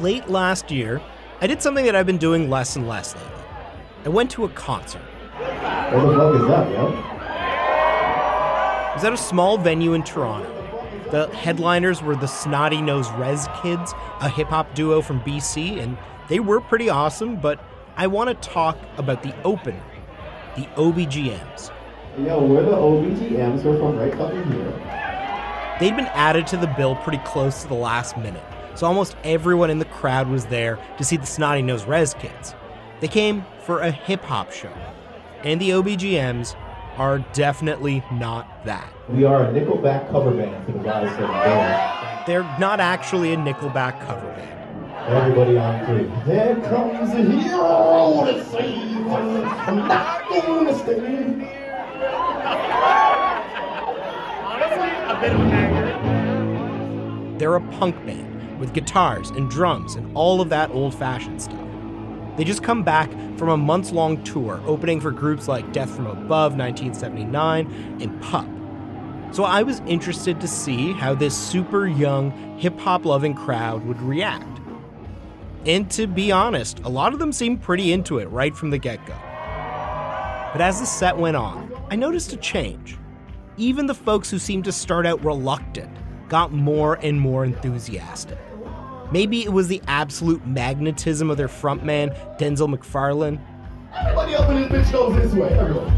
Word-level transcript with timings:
Late 0.00 0.28
last 0.30 0.70
year, 0.70 1.02
I 1.42 1.46
did 1.46 1.60
something 1.60 1.84
that 1.84 1.94
I've 1.94 2.06
been 2.06 2.16
doing 2.16 2.48
less 2.48 2.74
and 2.74 2.88
less 2.88 3.14
lately. 3.14 3.30
I 4.06 4.08
went 4.08 4.30
to 4.30 4.46
a 4.46 4.48
concert. 4.48 5.02
What 5.02 6.06
the 6.06 6.16
fuck 6.16 6.34
is 6.36 6.46
that, 6.48 6.70
yo? 6.70 6.88
It 8.90 8.94
was 8.94 9.04
at 9.04 9.12
a 9.12 9.16
small 9.18 9.58
venue 9.58 9.92
in 9.92 10.02
Toronto. 10.02 10.48
The 11.10 11.26
headliners 11.36 12.02
were 12.02 12.16
the 12.16 12.26
Snotty 12.26 12.80
Nose 12.80 13.10
Rez 13.12 13.46
Kids, 13.60 13.92
a 14.20 14.30
hip 14.30 14.48
hop 14.48 14.74
duo 14.74 15.02
from 15.02 15.20
BC, 15.20 15.82
and 15.82 15.98
they 16.30 16.40
were 16.40 16.62
pretty 16.62 16.88
awesome, 16.88 17.36
but 17.36 17.62
I 17.96 18.06
want 18.06 18.28
to 18.30 18.48
talk 18.48 18.78
about 18.96 19.22
the 19.22 19.34
opener, 19.42 19.82
the 20.56 20.62
OBGMs. 20.76 21.70
Yo, 22.24 22.42
we're 22.42 22.62
the 22.62 22.72
OBGMs. 22.72 23.64
We're 23.64 23.76
from 23.78 23.98
right 23.98 24.14
fucking 24.14 24.50
here. 24.50 25.76
They'd 25.78 25.94
been 25.94 26.06
added 26.06 26.46
to 26.46 26.56
the 26.56 26.68
bill 26.68 26.96
pretty 26.96 27.20
close 27.24 27.60
to 27.62 27.68
the 27.68 27.74
last 27.74 28.16
minute, 28.16 28.42
so 28.74 28.86
almost 28.86 29.16
everyone 29.24 29.70
in 29.70 29.78
the 29.78 29.84
crowd 29.84 30.28
was 30.28 30.46
there 30.46 30.78
to 30.98 31.04
see 31.04 31.16
the 31.16 31.26
Snotty 31.26 31.62
Nose 31.62 31.84
Rez 31.84 32.14
Kids. 32.14 32.54
They 33.00 33.08
came 33.08 33.44
for 33.64 33.80
a 33.80 33.90
hip 33.90 34.22
hop 34.24 34.52
show, 34.52 34.72
and 35.42 35.60
the 35.60 35.70
OBGMs 35.70 36.54
are 36.96 37.18
definitely 37.32 38.02
not 38.12 38.64
that. 38.64 38.92
We 39.08 39.24
are 39.24 39.44
a 39.44 39.52
Nickelback 39.52 40.10
cover 40.10 40.30
band 40.32 40.66
for 40.66 40.72
the 40.72 40.78
guys 40.80 41.08
that 41.16 41.22
are 41.22 42.26
They're 42.26 42.42
not 42.58 42.80
actually 42.80 43.32
a 43.32 43.36
Nickelback 43.36 44.04
cover 44.06 44.26
band. 44.26 44.50
Everybody 45.08 45.56
on 45.56 45.86
three. 45.86 46.10
There 46.26 46.56
comes 46.56 47.10
a 47.14 47.22
hero 47.22 48.24
to 48.26 48.44
save 48.50 49.06
us. 49.06 49.66
I'm 49.66 49.76
not 49.88 50.28
gonna 50.28 50.78
stay. 50.78 50.98
Honestly, 54.44 54.90
a 55.08 55.18
bit 55.20 55.32
of 55.32 55.40
an 55.40 57.38
They're 57.38 57.56
a 57.56 57.60
punk 57.60 57.96
band 58.04 58.29
with 58.60 58.72
guitars 58.72 59.30
and 59.30 59.50
drums 59.50 59.96
and 59.96 60.16
all 60.16 60.40
of 60.40 60.50
that 60.50 60.70
old 60.70 60.94
fashioned 60.94 61.42
stuff. 61.42 61.66
They 62.36 62.44
just 62.44 62.62
come 62.62 62.82
back 62.82 63.10
from 63.36 63.48
a 63.48 63.56
months 63.56 63.90
long 63.90 64.22
tour 64.22 64.62
opening 64.66 65.00
for 65.00 65.10
groups 65.10 65.48
like 65.48 65.72
Death 65.72 65.90
from 65.90 66.06
Above 66.06 66.56
1979 66.56 67.98
and 68.00 68.22
Pup. 68.22 68.46
So 69.34 69.44
I 69.44 69.62
was 69.62 69.80
interested 69.80 70.40
to 70.40 70.48
see 70.48 70.92
how 70.92 71.14
this 71.14 71.36
super 71.36 71.86
young, 71.86 72.30
hip 72.58 72.78
hop 72.78 73.04
loving 73.04 73.34
crowd 73.34 73.84
would 73.86 74.00
react. 74.00 74.60
And 75.66 75.90
to 75.92 76.06
be 76.06 76.32
honest, 76.32 76.80
a 76.80 76.88
lot 76.88 77.12
of 77.12 77.18
them 77.18 77.32
seemed 77.32 77.62
pretty 77.62 77.92
into 77.92 78.18
it 78.18 78.26
right 78.30 78.56
from 78.56 78.70
the 78.70 78.78
get 78.78 79.04
go. 79.06 79.14
But 80.52 80.60
as 80.60 80.80
the 80.80 80.86
set 80.86 81.16
went 81.16 81.36
on, 81.36 81.70
I 81.90 81.96
noticed 81.96 82.32
a 82.32 82.36
change. 82.36 82.96
Even 83.56 83.86
the 83.86 83.94
folks 83.94 84.30
who 84.30 84.38
seemed 84.38 84.64
to 84.64 84.72
start 84.72 85.06
out 85.06 85.22
reluctant 85.24 85.94
got 86.28 86.52
more 86.52 86.94
and 87.02 87.20
more 87.20 87.44
enthusiastic. 87.44 88.38
Maybe 89.12 89.42
it 89.42 89.52
was 89.52 89.68
the 89.68 89.82
absolute 89.88 90.46
magnetism 90.46 91.30
of 91.30 91.36
their 91.36 91.48
frontman, 91.48 92.14
Densil 92.38 92.72
McFarlane, 92.72 93.40
Everybody 93.92 94.34
up 94.36 94.48
in 94.48 94.56
this 94.56 94.88
bitch 94.88 94.92
goes 94.92 95.16
this 95.20 95.32
way. 95.34 95.48
Everyone. 95.48 95.90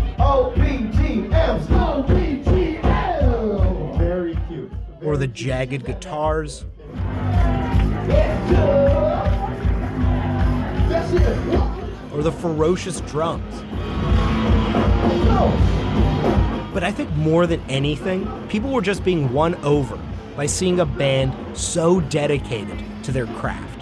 Very 3.99 4.37
cute. 4.49 4.73
or 5.05 5.17
the 5.17 5.27
jagged 5.27 5.84
guitars, 5.84 6.65
or 12.12 12.23
the 12.23 12.33
ferocious 12.33 13.00
drums. 13.03 13.62
But 16.73 16.83
I 16.83 16.91
think 16.91 17.11
more 17.11 17.47
than 17.47 17.61
anything, 17.69 18.27
people 18.49 18.71
were 18.71 18.81
just 18.81 19.05
being 19.05 19.33
won 19.33 19.55
over 19.56 19.99
by 20.37 20.47
seeing 20.47 20.81
a 20.81 20.87
band 20.87 21.34
so 21.56 22.00
dedicated 22.00 22.82
to 23.04 23.12
their 23.12 23.26
craft. 23.26 23.81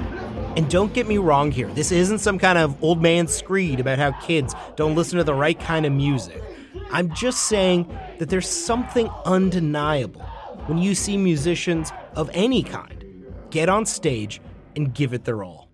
And 0.57 0.69
don't 0.69 0.93
get 0.93 1.07
me 1.07 1.19
wrong 1.19 1.53
here, 1.53 1.69
this 1.69 1.93
isn't 1.93 2.19
some 2.19 2.39
kind 2.39 2.59
of 2.59 2.83
old 2.83 3.01
man 3.01 3.29
screed 3.29 3.79
about 3.79 3.99
how 3.99 4.13
kids 4.13 4.55
don't 4.77 4.95
listen 4.95 5.19
to 5.19 5.25
the 5.25 5.35
right 5.35 5.59
kind 5.59 5.87
of 5.87 5.93
music. 5.93 6.43
I'm 6.91 7.15
just 7.15 7.43
saying 7.43 7.97
that 8.19 8.29
there's 8.29 8.49
something 8.49 9.09
undeniable 9.25 10.23
when 10.67 10.79
you 10.79 10.95
see 10.95 11.17
musicians 11.17 11.93
of 12.15 12.31
any 12.35 12.63
kind 12.63 13.05
get 13.51 13.69
on 13.69 13.87
stage 13.87 14.41
and 14.77 14.95
give 14.95 15.13
it 15.13 15.25
their 15.25 15.43
all. 15.43 15.69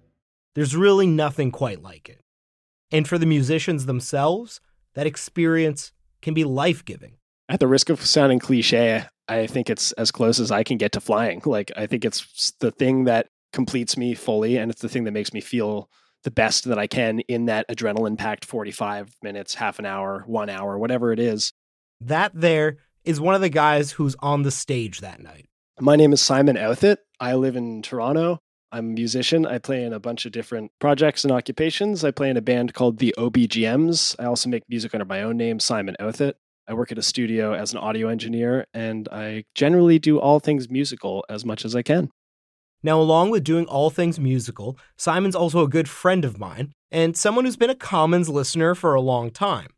There's 0.54 0.76
really 0.76 1.06
nothing 1.06 1.50
quite 1.50 1.82
like 1.82 2.08
it. 2.08 2.20
And 2.90 3.08
for 3.08 3.18
the 3.18 3.26
musicians 3.26 3.86
themselves, 3.86 4.60
that 4.94 5.06
experience 5.06 5.92
can 6.22 6.34
be 6.34 6.44
life 6.44 6.84
giving. 6.84 7.16
At 7.48 7.60
the 7.60 7.66
risk 7.66 7.90
of 7.90 8.04
sounding 8.04 8.38
cliche, 8.38 9.06
I 9.28 9.46
think 9.46 9.68
it's 9.68 9.92
as 9.92 10.10
close 10.10 10.38
as 10.38 10.50
I 10.50 10.62
can 10.62 10.76
get 10.76 10.92
to 10.92 11.00
flying. 11.00 11.42
Like, 11.44 11.72
I 11.76 11.86
think 11.86 12.04
it's 12.04 12.52
the 12.60 12.70
thing 12.70 13.04
that 13.04 13.28
completes 13.52 13.96
me 13.96 14.14
fully, 14.14 14.56
and 14.56 14.70
it's 14.70 14.82
the 14.82 14.88
thing 14.88 15.04
that 15.04 15.12
makes 15.12 15.32
me 15.32 15.40
feel 15.40 15.90
the 16.24 16.30
best 16.30 16.64
that 16.64 16.78
I 16.78 16.86
can 16.86 17.20
in 17.20 17.46
that 17.46 17.68
adrenaline 17.68 18.18
packed 18.18 18.44
45 18.44 19.14
minutes, 19.22 19.54
half 19.54 19.78
an 19.78 19.86
hour, 19.86 20.24
one 20.26 20.50
hour, 20.50 20.78
whatever 20.78 21.12
it 21.12 21.20
is. 21.20 21.52
That 22.00 22.32
there 22.34 22.78
is 23.04 23.20
one 23.20 23.34
of 23.34 23.40
the 23.40 23.48
guys 23.48 23.92
who's 23.92 24.16
on 24.20 24.42
the 24.42 24.50
stage 24.50 25.00
that 25.00 25.22
night. 25.22 25.46
My 25.80 25.96
name 25.96 26.12
is 26.12 26.20
Simon 26.20 26.56
Outhit. 26.56 26.98
I 27.20 27.34
live 27.34 27.56
in 27.56 27.82
Toronto. 27.82 28.40
I'm 28.72 28.90
a 28.90 28.94
musician. 28.94 29.46
I 29.46 29.58
play 29.58 29.84
in 29.84 29.92
a 29.92 30.00
bunch 30.00 30.26
of 30.26 30.32
different 30.32 30.72
projects 30.80 31.24
and 31.24 31.32
occupations. 31.32 32.04
I 32.04 32.10
play 32.10 32.28
in 32.28 32.36
a 32.36 32.42
band 32.42 32.74
called 32.74 32.98
the 32.98 33.14
OBGMs. 33.16 34.16
I 34.18 34.24
also 34.24 34.48
make 34.48 34.64
music 34.68 34.94
under 34.94 35.04
my 35.04 35.22
own 35.22 35.36
name, 35.36 35.60
Simon 35.60 35.96
Outhit. 36.00 36.34
I 36.68 36.74
work 36.74 36.90
at 36.92 36.98
a 36.98 37.02
studio 37.02 37.54
as 37.54 37.72
an 37.72 37.78
audio 37.78 38.08
engineer, 38.08 38.66
and 38.74 39.08
I 39.10 39.44
generally 39.54 39.98
do 39.98 40.18
all 40.18 40.40
things 40.40 40.68
musical 40.68 41.24
as 41.28 41.44
much 41.44 41.64
as 41.64 41.76
I 41.76 41.82
can. 41.82 42.10
Now, 42.82 43.00
along 43.00 43.30
with 43.30 43.44
doing 43.44 43.66
all 43.66 43.90
things 43.90 44.20
musical, 44.20 44.78
Simon's 44.96 45.34
also 45.34 45.62
a 45.62 45.68
good 45.68 45.88
friend 45.88 46.24
of 46.24 46.38
mine 46.38 46.72
and 46.90 47.16
someone 47.16 47.44
who's 47.44 47.56
been 47.56 47.70
a 47.70 47.74
Commons 47.74 48.28
listener 48.28 48.74
for 48.74 48.94
a 48.94 49.00
long 49.00 49.30
time. 49.30 49.68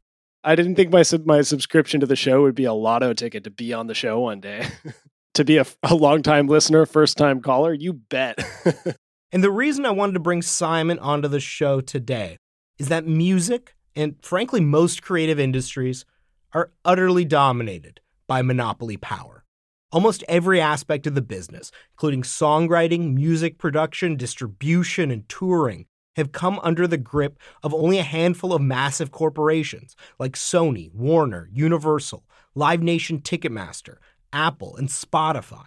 I 0.45 0.55
didn't 0.55 0.77
think 0.77 0.93
my 0.93 1.03
sub- 1.03 1.27
my 1.27 1.43
subscription 1.43 2.01
to 2.01 2.07
the 2.07 2.17
show 2.17 2.43
would 2.43 2.55
be 2.55 2.65
a 2.65 2.73
lotto 2.73 3.13
ticket 3.13 3.45
to 3.45 3.51
be 3.51 3.73
on 3.73 3.87
the 3.87 3.95
show 3.95 4.21
one 4.21 4.41
day. 4.41 4.67
to 5.35 5.45
be 5.45 5.59
a, 5.59 5.67
a 5.83 5.95
long 5.95 6.23
time 6.23 6.47
listener, 6.47 6.87
first 6.87 7.17
time 7.17 7.41
caller, 7.41 7.73
you 7.73 7.93
bet. 7.93 8.39
And 9.31 9.45
the 9.45 9.51
reason 9.51 9.85
I 9.85 9.91
wanted 9.91 10.15
to 10.15 10.21
bring 10.21 10.41
Simon 10.41 10.99
onto 10.99 11.29
the 11.29 11.41
show 11.41 11.81
today 11.81 12.39
is 12.79 12.89
that 12.89 13.07
music, 13.07 13.75
and 13.95 14.17
frankly, 14.23 14.61
most 14.61 15.03
creative 15.03 15.39
industries, 15.39 16.07
are 16.53 16.71
utterly 16.85 17.25
dominated 17.25 18.01
by 18.27 18.43
monopoly 18.43 18.97
power. 18.97 19.45
Almost 19.91 20.25
every 20.29 20.61
aspect 20.61 21.07
of 21.07 21.15
the 21.15 21.23
business, 21.23 21.71
including 21.93 22.23
songwriting, 22.23 23.15
music 23.15 23.59
production, 23.59 24.17
distribution, 24.17 25.11
and 25.11 25.29
touring, 25.29 25.87
have 26.17 26.33
come 26.33 26.59
under 26.63 26.87
the 26.87 26.99
grip 26.99 27.39
of 27.63 27.73
only 27.73 27.99
a 27.99 28.03
handful 28.03 28.53
of 28.53 28.61
massive 28.61 29.11
corporations 29.11 29.97
like 30.19 30.33
Sony, 30.33 30.93
Warner, 30.93 31.49
Universal, 31.53 32.25
Live 32.55 32.83
Nation 32.83 33.21
Ticketmaster, 33.21 33.97
Apple, 34.33 34.77
and 34.77 34.89
Spotify. 34.89 35.67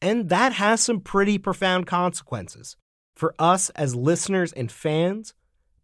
And 0.00 0.28
that 0.28 0.52
has 0.52 0.80
some 0.80 1.00
pretty 1.00 1.38
profound 1.38 1.86
consequences 1.86 2.76
for 3.16 3.34
us 3.38 3.70
as 3.70 3.96
listeners 3.96 4.52
and 4.52 4.70
fans, 4.70 5.34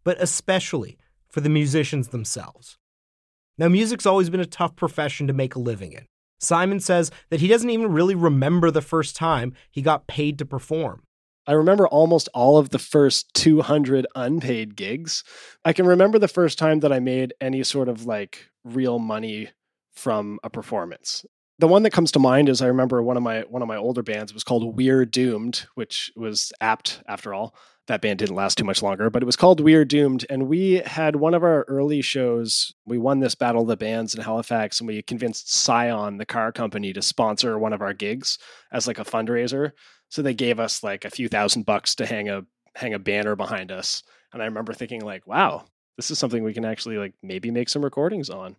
but 0.03 0.21
especially 0.21 0.97
for 1.27 1.41
the 1.41 1.49
musicians 1.49 2.09
themselves. 2.09 2.77
Now, 3.57 3.69
music's 3.69 4.05
always 4.05 4.29
been 4.29 4.39
a 4.39 4.45
tough 4.45 4.75
profession 4.75 5.27
to 5.27 5.33
make 5.33 5.55
a 5.55 5.59
living 5.59 5.93
in. 5.93 6.05
Simon 6.39 6.79
says 6.79 7.11
that 7.29 7.39
he 7.39 7.47
doesn't 7.47 7.69
even 7.69 7.91
really 7.91 8.15
remember 8.15 8.69
the 8.69 8.81
first 8.81 9.15
time 9.15 9.53
he 9.71 9.81
got 9.81 10.07
paid 10.07 10.37
to 10.39 10.45
perform. 10.45 11.03
I 11.47 11.53
remember 11.53 11.87
almost 11.87 12.27
all 12.33 12.57
of 12.57 12.69
the 12.69 12.79
first 12.79 13.33
200 13.35 14.07
unpaid 14.15 14.75
gigs. 14.75 15.23
I 15.63 15.73
can 15.73 15.85
remember 15.85 16.17
the 16.17 16.27
first 16.27 16.57
time 16.57 16.79
that 16.79 16.91
I 16.91 16.99
made 16.99 17.33
any 17.39 17.63
sort 17.63 17.87
of 17.87 18.05
like 18.05 18.49
real 18.63 18.99
money 18.99 19.49
from 19.93 20.39
a 20.43 20.49
performance. 20.49 21.25
The 21.57 21.67
one 21.67 21.83
that 21.83 21.91
comes 21.91 22.11
to 22.11 22.19
mind 22.19 22.49
is 22.49 22.61
I 22.61 22.67
remember 22.67 23.01
one 23.01 23.15
of 23.15 23.23
my 23.23 23.41
one 23.41 23.61
of 23.61 23.67
my 23.69 23.77
older 23.77 24.03
bands 24.03 24.33
was 24.33 24.43
called 24.43 24.75
We're 24.75 25.05
Doomed, 25.05 25.65
which 25.75 26.11
was 26.15 26.51
apt 26.59 27.01
after 27.07 27.33
all. 27.33 27.55
That 27.87 28.01
band 28.01 28.19
didn't 28.19 28.35
last 28.35 28.57
too 28.57 28.65
much 28.65 28.83
longer, 28.83 29.09
but 29.09 29.21
it 29.21 29.25
was 29.25 29.37
called 29.37 29.61
We're 29.61 29.85
Doomed. 29.85 30.25
And 30.29 30.49
we 30.49 30.81
had 30.85 31.15
one 31.15 31.33
of 31.33 31.43
our 31.43 31.63
early 31.69 32.01
shows. 32.01 32.73
We 32.85 32.97
won 32.97 33.19
this 33.19 33.35
Battle 33.35 33.61
of 33.61 33.67
the 33.69 33.77
Bands 33.77 34.13
in 34.15 34.21
Halifax, 34.21 34.81
and 34.81 34.87
we 34.87 35.01
convinced 35.01 35.53
Scion, 35.53 36.17
the 36.17 36.25
car 36.25 36.51
company, 36.51 36.91
to 36.91 37.01
sponsor 37.01 37.57
one 37.57 37.73
of 37.73 37.81
our 37.81 37.93
gigs 37.93 38.37
as 38.71 38.85
like 38.85 38.99
a 38.99 39.05
fundraiser. 39.05 39.71
So 40.09 40.21
they 40.21 40.33
gave 40.33 40.59
us 40.59 40.83
like 40.83 41.05
a 41.05 41.09
few 41.09 41.29
thousand 41.29 41.65
bucks 41.65 41.95
to 41.95 42.05
hang 42.05 42.27
a 42.27 42.43
hang 42.75 42.93
a 42.93 42.99
banner 42.99 43.37
behind 43.37 43.71
us. 43.71 44.03
And 44.33 44.41
I 44.41 44.45
remember 44.45 44.73
thinking 44.73 45.01
like, 45.01 45.25
wow, 45.25 45.65
this 45.95 46.11
is 46.11 46.19
something 46.19 46.43
we 46.43 46.53
can 46.53 46.65
actually 46.65 46.97
like 46.97 47.13
maybe 47.23 47.49
make 47.49 47.69
some 47.69 47.83
recordings 47.83 48.29
on. 48.29 48.57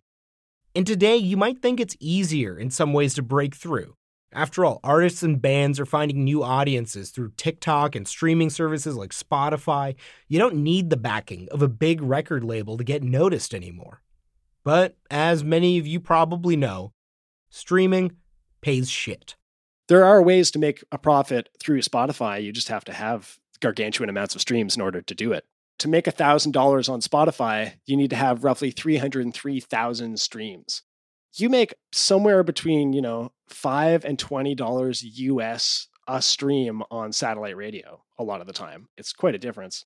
And 0.77 0.85
today, 0.85 1.17
you 1.17 1.37
might 1.37 1.59
think 1.59 1.79
it's 1.79 1.97
easier 1.99 2.55
in 2.55 2.69
some 2.69 2.93
ways 2.93 3.15
to 3.15 3.23
break 3.23 3.55
through. 3.55 3.95
After 4.31 4.63
all, 4.63 4.79
artists 4.83 5.23
and 5.23 5.41
bands 5.41 5.79
are 5.79 5.87
finding 5.87 6.23
new 6.23 6.43
audiences 6.43 7.09
through 7.09 7.31
TikTok 7.35 7.95
and 7.95 8.07
streaming 8.07 8.51
services 8.51 8.95
like 8.95 9.09
Spotify. 9.09 9.95
You 10.27 10.37
don't 10.37 10.57
need 10.57 10.91
the 10.91 10.95
backing 10.95 11.47
of 11.49 11.63
a 11.63 11.67
big 11.67 11.99
record 11.99 12.43
label 12.43 12.77
to 12.77 12.83
get 12.83 13.01
noticed 13.01 13.55
anymore. 13.55 14.03
But 14.63 14.95
as 15.09 15.43
many 15.43 15.79
of 15.79 15.87
you 15.87 15.99
probably 15.99 16.55
know, 16.55 16.93
streaming 17.49 18.11
pays 18.61 18.87
shit. 18.87 19.35
There 19.87 20.05
are 20.05 20.21
ways 20.21 20.51
to 20.51 20.59
make 20.59 20.83
a 20.91 20.99
profit 20.99 21.49
through 21.59 21.81
Spotify. 21.81 22.43
You 22.43 22.51
just 22.51 22.69
have 22.69 22.85
to 22.85 22.93
have 22.93 23.39
gargantuan 23.61 24.09
amounts 24.09 24.35
of 24.35 24.41
streams 24.41 24.75
in 24.75 24.83
order 24.83 25.01
to 25.01 25.15
do 25.15 25.33
it. 25.33 25.43
To 25.79 25.87
make 25.87 26.05
$1,000 26.05 26.89
on 26.89 27.01
Spotify, 27.01 27.73
you 27.85 27.95
need 27.95 28.09
to 28.09 28.15
have 28.15 28.43
roughly 28.43 28.71
303,000 28.71 30.19
streams. 30.19 30.81
You 31.35 31.49
make 31.49 31.75
somewhere 31.91 32.43
between, 32.43 32.93
you 32.93 33.01
know, 33.01 33.31
5 33.49 34.03
and 34.03 34.17
$20 34.17 34.99
US 35.03 35.87
a 36.07 36.21
stream 36.21 36.81
on 36.89 37.11
satellite 37.11 37.57
radio 37.57 38.01
a 38.17 38.23
lot 38.23 38.41
of 38.41 38.47
the 38.47 38.53
time. 38.53 38.87
It's 38.97 39.13
quite 39.13 39.35
a 39.35 39.39
difference. 39.39 39.85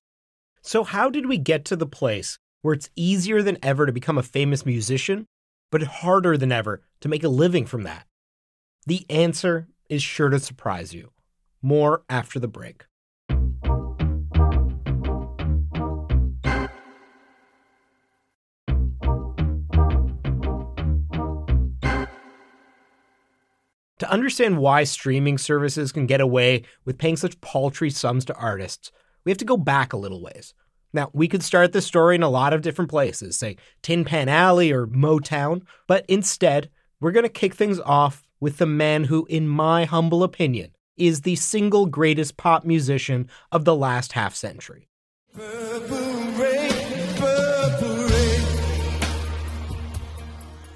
So, 0.62 0.84
how 0.84 1.10
did 1.10 1.26
we 1.26 1.38
get 1.38 1.64
to 1.66 1.76
the 1.76 1.86
place 1.86 2.38
where 2.62 2.74
it's 2.74 2.90
easier 2.96 3.42
than 3.42 3.58
ever 3.62 3.86
to 3.86 3.92
become 3.92 4.16
a 4.16 4.22
famous 4.22 4.64
musician, 4.64 5.26
but 5.70 5.82
harder 5.82 6.38
than 6.38 6.52
ever 6.52 6.82
to 7.00 7.08
make 7.08 7.24
a 7.24 7.28
living 7.28 7.66
from 7.66 7.82
that? 7.82 8.06
The 8.86 9.04
answer 9.10 9.68
is 9.88 10.02
sure 10.02 10.28
to 10.28 10.38
surprise 10.38 10.94
you. 10.94 11.10
More 11.60 12.04
after 12.08 12.38
the 12.38 12.48
break. 12.48 12.84
To 24.02 24.10
understand 24.10 24.58
why 24.58 24.82
streaming 24.82 25.38
services 25.38 25.92
can 25.92 26.06
get 26.06 26.20
away 26.20 26.64
with 26.84 26.98
paying 26.98 27.16
such 27.16 27.40
paltry 27.40 27.88
sums 27.88 28.24
to 28.24 28.34
artists, 28.34 28.90
we 29.24 29.30
have 29.30 29.38
to 29.38 29.44
go 29.44 29.56
back 29.56 29.92
a 29.92 29.96
little 29.96 30.20
ways. 30.20 30.54
Now, 30.92 31.10
we 31.12 31.28
could 31.28 31.44
start 31.44 31.72
the 31.72 31.80
story 31.80 32.16
in 32.16 32.24
a 32.24 32.28
lot 32.28 32.52
of 32.52 32.62
different 32.62 32.90
places, 32.90 33.38
say 33.38 33.58
Tin 33.80 34.04
Pan 34.04 34.28
Alley 34.28 34.72
or 34.72 34.88
Motown, 34.88 35.62
but 35.86 36.04
instead, 36.08 36.68
we're 36.98 37.12
going 37.12 37.22
to 37.22 37.28
kick 37.28 37.54
things 37.54 37.78
off 37.78 38.26
with 38.40 38.58
the 38.58 38.66
man 38.66 39.04
who, 39.04 39.24
in 39.30 39.46
my 39.46 39.84
humble 39.84 40.24
opinion, 40.24 40.72
is 40.96 41.20
the 41.20 41.36
single 41.36 41.86
greatest 41.86 42.36
pop 42.36 42.64
musician 42.64 43.30
of 43.52 43.64
the 43.64 43.76
last 43.76 44.14
half 44.14 44.34
century. 44.34 44.88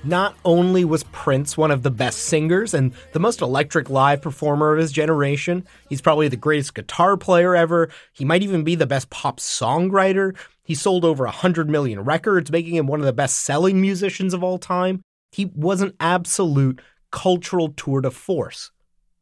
Not 0.07 0.37
only 0.45 0.85
was 0.85 1.03
Prince 1.11 1.57
one 1.57 1.73
of 1.73 1.83
the 1.83 1.91
best 1.91 2.21
singers 2.21 2.75
and 2.75 2.93
the 3.13 3.19
most 3.19 3.41
electric 3.41 3.91
live 3.91 4.23
performer 4.23 4.73
of 4.73 4.79
his 4.79 4.93
generation, 4.93 5.67
he's 5.89 6.01
probably 6.01 6.29
the 6.29 6.37
greatest 6.37 6.75
guitar 6.75 7.17
player 7.17 7.57
ever. 7.57 7.89
He 8.13 8.25
might 8.25 8.45
even 8.45 8.63
be 8.63 8.77
the 8.77 8.87
best 8.87 9.11
pop 9.11 9.41
songwriter. 9.41 10.37
He 10.63 10.77
sold 10.77 11.05
over 11.05 11.25
100 11.25 11.69
million 11.69 12.05
records, 12.05 12.53
making 12.53 12.77
him 12.77 12.87
one 12.87 13.01
of 13.01 13.07
the 13.07 13.13
best 13.13 13.41
selling 13.41 13.81
musicians 13.81 14.33
of 14.33 14.45
all 14.45 14.59
time. 14.59 15.03
He 15.33 15.47
was 15.47 15.81
an 15.81 15.95
absolute 15.99 16.81
cultural 17.11 17.71
tour 17.71 18.01
de 18.01 18.13
force. 18.13 18.71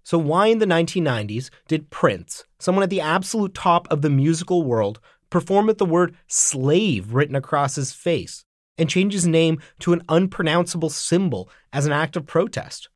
So, 0.03 0.19
why 0.19 0.49
in 0.49 0.59
the 0.59 0.67
1990s 0.67 1.49
did 1.67 1.89
Prince, 1.89 2.45
someone 2.59 2.83
at 2.83 2.91
the 2.91 3.01
absolute 3.01 3.55
top 3.55 3.89
of 3.91 4.03
the 4.03 4.11
musical 4.11 4.63
world, 4.63 5.01
perform 5.31 5.67
with 5.67 5.79
the 5.79 5.87
word 5.87 6.15
slave 6.27 7.15
written 7.15 7.35
across 7.35 7.77
his 7.77 7.95
face? 7.95 8.45
And 8.79 8.91
change 8.91 9.13
his 9.13 9.27
name 9.27 9.61
to 9.81 9.93
an 9.93 10.03
unpronounceable 10.09 10.91
symbol 10.91 11.51
as 11.73 11.87
an 11.87 11.93
act 11.93 12.17
of 12.17 12.27
protest. 12.27 12.89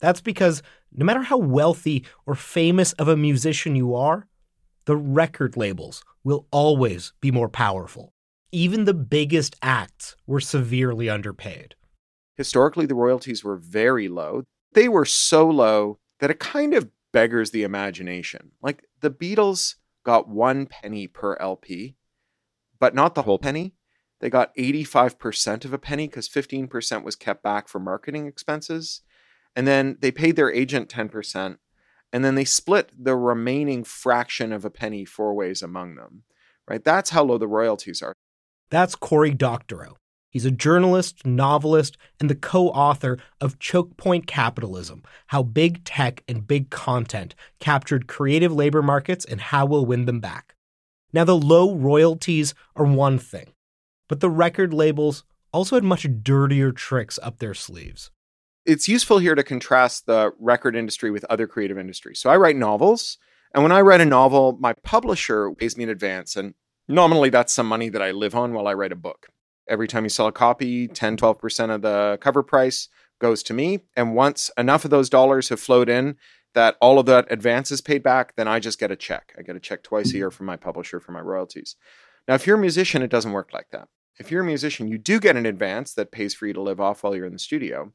That's 0.00 0.20
because 0.20 0.62
no 0.92 1.04
matter 1.04 1.22
how 1.22 1.38
wealthy 1.38 2.04
or 2.26 2.34
famous 2.34 2.92
of 2.94 3.08
a 3.08 3.16
musician 3.16 3.74
you 3.74 3.94
are, 3.94 4.28
the 4.84 4.96
record 4.96 5.56
labels 5.56 6.04
will 6.22 6.46
always 6.50 7.12
be 7.20 7.30
more 7.30 7.48
powerful. 7.48 8.12
Even 8.52 8.84
the 8.84 8.94
biggest 8.94 9.56
acts 9.62 10.14
were 10.26 10.40
severely 10.40 11.08
underpaid. 11.08 11.74
Historically, 12.36 12.86
the 12.86 12.94
royalties 12.94 13.42
were 13.42 13.56
very 13.56 14.08
low. 14.08 14.44
They 14.72 14.88
were 14.88 15.04
so 15.04 15.48
low 15.48 15.98
that 16.20 16.30
it 16.30 16.38
kind 16.38 16.74
of 16.74 16.90
beggars 17.12 17.50
the 17.50 17.62
imagination. 17.62 18.52
Like 18.60 18.84
the 19.00 19.10
Beatles 19.10 19.76
got 20.04 20.28
one 20.28 20.66
penny 20.66 21.06
per 21.06 21.36
LP, 21.36 21.96
but 22.78 22.94
not 22.94 23.14
the 23.14 23.22
whole 23.22 23.38
penny. 23.38 23.74
They 24.24 24.30
got 24.30 24.56
85% 24.56 25.66
of 25.66 25.74
a 25.74 25.78
penny 25.78 26.08
because 26.08 26.30
15% 26.30 27.04
was 27.04 27.14
kept 27.14 27.42
back 27.42 27.68
for 27.68 27.78
marketing 27.78 28.26
expenses. 28.26 29.02
And 29.54 29.66
then 29.66 29.98
they 30.00 30.10
paid 30.10 30.36
their 30.36 30.50
agent 30.50 30.88
10%. 30.88 31.58
And 32.10 32.24
then 32.24 32.34
they 32.34 32.46
split 32.46 32.90
the 32.98 33.16
remaining 33.16 33.84
fraction 33.84 34.50
of 34.50 34.64
a 34.64 34.70
penny 34.70 35.04
four 35.04 35.34
ways 35.34 35.60
among 35.60 35.96
them. 35.96 36.22
Right? 36.66 36.82
That's 36.82 37.10
how 37.10 37.22
low 37.24 37.36
the 37.36 37.46
royalties 37.46 38.00
are. 38.00 38.14
That's 38.70 38.94
Cory 38.94 39.34
Doctorow. 39.34 39.96
He's 40.30 40.46
a 40.46 40.50
journalist, 40.50 41.26
novelist, 41.26 41.98
and 42.18 42.30
the 42.30 42.34
co 42.34 42.68
author 42.68 43.18
of 43.42 43.58
Choke 43.58 43.98
Point 43.98 44.26
Capitalism 44.26 45.02
How 45.26 45.42
Big 45.42 45.84
Tech 45.84 46.24
and 46.26 46.46
Big 46.46 46.70
Content 46.70 47.34
Captured 47.60 48.06
Creative 48.06 48.50
Labor 48.50 48.80
Markets 48.80 49.26
and 49.26 49.42
How 49.42 49.66
We'll 49.66 49.84
Win 49.84 50.06
Them 50.06 50.20
Back. 50.20 50.54
Now, 51.12 51.24
the 51.24 51.36
low 51.36 51.74
royalties 51.74 52.54
are 52.74 52.86
one 52.86 53.18
thing. 53.18 53.53
But 54.08 54.20
the 54.20 54.30
record 54.30 54.74
labels 54.74 55.24
also 55.52 55.76
had 55.76 55.84
much 55.84 56.06
dirtier 56.22 56.72
tricks 56.72 57.18
up 57.22 57.38
their 57.38 57.54
sleeves. 57.54 58.10
It's 58.66 58.88
useful 58.88 59.18
here 59.18 59.34
to 59.34 59.42
contrast 59.42 60.06
the 60.06 60.32
record 60.38 60.74
industry 60.74 61.10
with 61.10 61.24
other 61.28 61.46
creative 61.46 61.78
industries. 61.78 62.18
So 62.18 62.30
I 62.30 62.36
write 62.36 62.56
novels, 62.56 63.18
and 63.54 63.62
when 63.62 63.72
I 63.72 63.82
write 63.82 64.00
a 64.00 64.06
novel, 64.06 64.56
my 64.60 64.72
publisher 64.82 65.50
pays 65.52 65.76
me 65.76 65.84
in 65.84 65.90
advance, 65.90 66.34
and 66.34 66.54
nominally 66.88 67.30
that's 67.30 67.52
some 67.52 67.66
money 67.66 67.88
that 67.90 68.02
I 68.02 68.10
live 68.10 68.34
on 68.34 68.52
while 68.52 68.66
I 68.66 68.74
write 68.74 68.92
a 68.92 68.96
book. 68.96 69.28
Every 69.68 69.88
time 69.88 70.04
you 70.04 70.10
sell 70.10 70.26
a 70.26 70.32
copy, 70.32 70.88
10, 70.88 71.16
12% 71.16 71.74
of 71.74 71.82
the 71.82 72.18
cover 72.20 72.42
price 72.42 72.88
goes 73.18 73.42
to 73.44 73.54
me. 73.54 73.80
And 73.96 74.14
once 74.14 74.50
enough 74.58 74.84
of 74.84 74.90
those 74.90 75.08
dollars 75.08 75.48
have 75.48 75.60
flowed 75.60 75.88
in 75.88 76.16
that 76.54 76.76
all 76.80 76.98
of 76.98 77.06
that 77.06 77.26
advance 77.30 77.70
is 77.70 77.80
paid 77.80 78.02
back, 78.02 78.36
then 78.36 78.46
I 78.46 78.60
just 78.60 78.78
get 78.78 78.90
a 78.90 78.96
check. 78.96 79.34
I 79.38 79.42
get 79.42 79.56
a 79.56 79.60
check 79.60 79.82
twice 79.82 80.12
a 80.12 80.16
year 80.16 80.30
from 80.30 80.46
my 80.46 80.56
publisher 80.56 81.00
for 81.00 81.12
my 81.12 81.20
royalties. 81.20 81.76
Now, 82.26 82.34
if 82.34 82.46
you're 82.46 82.56
a 82.56 82.60
musician, 82.60 83.02
it 83.02 83.10
doesn't 83.10 83.32
work 83.32 83.52
like 83.52 83.70
that. 83.70 83.88
If 84.18 84.30
you're 84.30 84.42
a 84.42 84.46
musician, 84.46 84.88
you 84.88 84.98
do 84.98 85.20
get 85.20 85.36
an 85.36 85.46
advance 85.46 85.92
that 85.94 86.12
pays 86.12 86.34
for 86.34 86.46
you 86.46 86.52
to 86.54 86.62
live 86.62 86.80
off 86.80 87.02
while 87.02 87.14
you're 87.14 87.26
in 87.26 87.32
the 87.32 87.38
studio. 87.38 87.92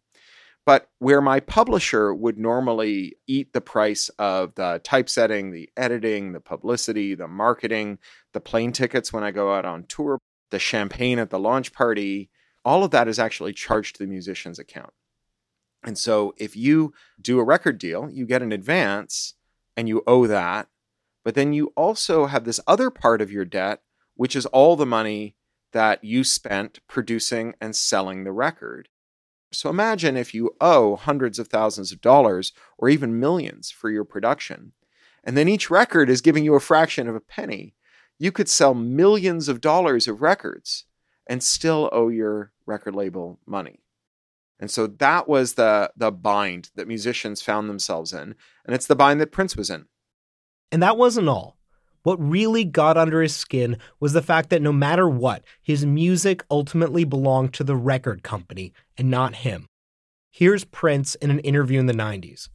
But 0.66 0.90
where 1.00 1.22
my 1.22 1.40
publisher 1.40 2.14
would 2.14 2.38
normally 2.38 3.16
eat 3.26 3.54
the 3.54 3.62
price 3.62 4.10
of 4.20 4.54
the 4.56 4.82
typesetting, 4.84 5.52
the 5.52 5.70
editing, 5.76 6.34
the 6.34 6.42
publicity, 6.42 7.16
the 7.16 7.28
marketing, 7.28 7.98
the 8.34 8.42
plane 8.42 8.72
tickets 8.72 9.12
when 9.12 9.24
I 9.24 9.32
go 9.32 9.54
out 9.54 9.66
on 9.66 9.86
tour, 9.86 10.20
the 10.52 10.60
champagne 10.60 11.18
at 11.18 11.30
the 11.30 11.40
launch 11.40 11.74
party, 11.74 12.30
all 12.66 12.84
of 12.84 12.92
that 12.92 13.08
is 13.08 13.18
actually 13.18 13.54
charged 13.54 13.96
to 13.96 14.04
the 14.04 14.10
musician's 14.10 14.60
account. 14.60 14.92
And 15.84 15.98
so 15.98 16.36
if 16.38 16.56
you 16.56 16.94
do 17.20 17.40
a 17.40 17.44
record 17.44 17.78
deal, 17.78 18.10
you 18.12 18.26
get 18.26 18.42
an 18.42 18.52
advance 18.52 19.36
and 19.78 19.88
you 19.88 20.04
owe 20.06 20.28
that. 20.28 20.68
But 21.24 21.36
then 21.36 21.54
you 21.54 21.72
also 21.76 22.26
have 22.26 22.44
this 22.44 22.60
other 22.68 22.90
part 22.90 23.22
of 23.22 23.32
your 23.32 23.46
debt 23.46 23.82
which 24.20 24.36
is 24.36 24.46
all 24.48 24.76
the 24.76 24.86
money 24.86 25.34
that 25.72 26.04
you 26.04 26.26
spent 26.26 26.86
producing 26.90 27.56
and 27.62 27.74
selling 27.74 28.26
the 28.26 28.34
record. 28.34 28.90
So 29.54 29.70
imagine 29.70 30.18
if 30.18 30.34
you 30.34 30.52
owe 30.60 30.98
hundreds 30.98 31.40
of 31.40 31.48
thousands 31.48 31.94
of 31.94 32.02
dollars 32.02 32.52
or 32.78 32.90
even 32.90 33.22
millions 33.22 33.72
for 33.72 33.90
your 33.90 34.04
production, 34.04 34.74
and 35.24 35.38
then 35.38 35.48
each 35.48 35.70
record 35.70 36.10
is 36.10 36.20
giving 36.20 36.44
you 36.44 36.54
a 36.56 36.60
fraction 36.60 37.08
of 37.08 37.16
a 37.16 37.22
penny. 37.22 37.76
You 38.18 38.34
could 38.34 38.50
sell 38.50 38.74
millions 38.74 39.48
of 39.48 39.62
dollars 39.62 40.06
of 40.06 40.22
records 40.22 40.84
and 41.26 41.42
still 41.42 41.90
owe 41.94 42.10
your 42.10 42.52
record 42.66 42.96
label 42.96 43.40
money. 43.46 43.80
And 44.60 44.70
so 44.70 44.86
that 44.86 45.30
was 45.30 45.54
the 45.54 45.94
the 45.96 46.12
bind 46.12 46.72
that 46.76 46.90
musicians 46.90 47.42
found 47.42 47.70
themselves 47.70 48.12
in, 48.12 48.36
and 48.66 48.76
it's 48.76 48.88
the 48.88 48.98
bind 48.98 49.22
that 49.22 49.32
Prince 49.32 49.56
was 49.56 49.70
in. 49.70 49.86
And 50.74 50.84
that 50.84 50.98
wasn't 50.98 51.30
all. 51.30 51.59
What 52.04 52.18
really 52.18 52.64
got 52.64 52.98
under 52.98 53.22
his 53.22 53.36
skin 53.36 53.78
was 54.00 54.14
the 54.14 54.22
fact 54.22 54.50
that 54.50 54.62
no 54.62 54.72
matter 54.72 55.08
what, 55.08 55.44
his 55.62 55.86
music 55.86 56.44
ultimately 56.50 57.04
belonged 57.04 57.54
to 57.56 57.64
the 57.64 57.76
record 57.76 58.24
company 58.24 58.74
and 58.98 59.10
not 59.10 59.36
him. 59.36 59.68
Here's 60.32 60.64
Prince 60.64 61.16
in 61.16 61.32
an 61.32 61.40
interview 61.40 61.80
in 61.80 61.88
the 61.88 61.94
90s. 61.94 62.50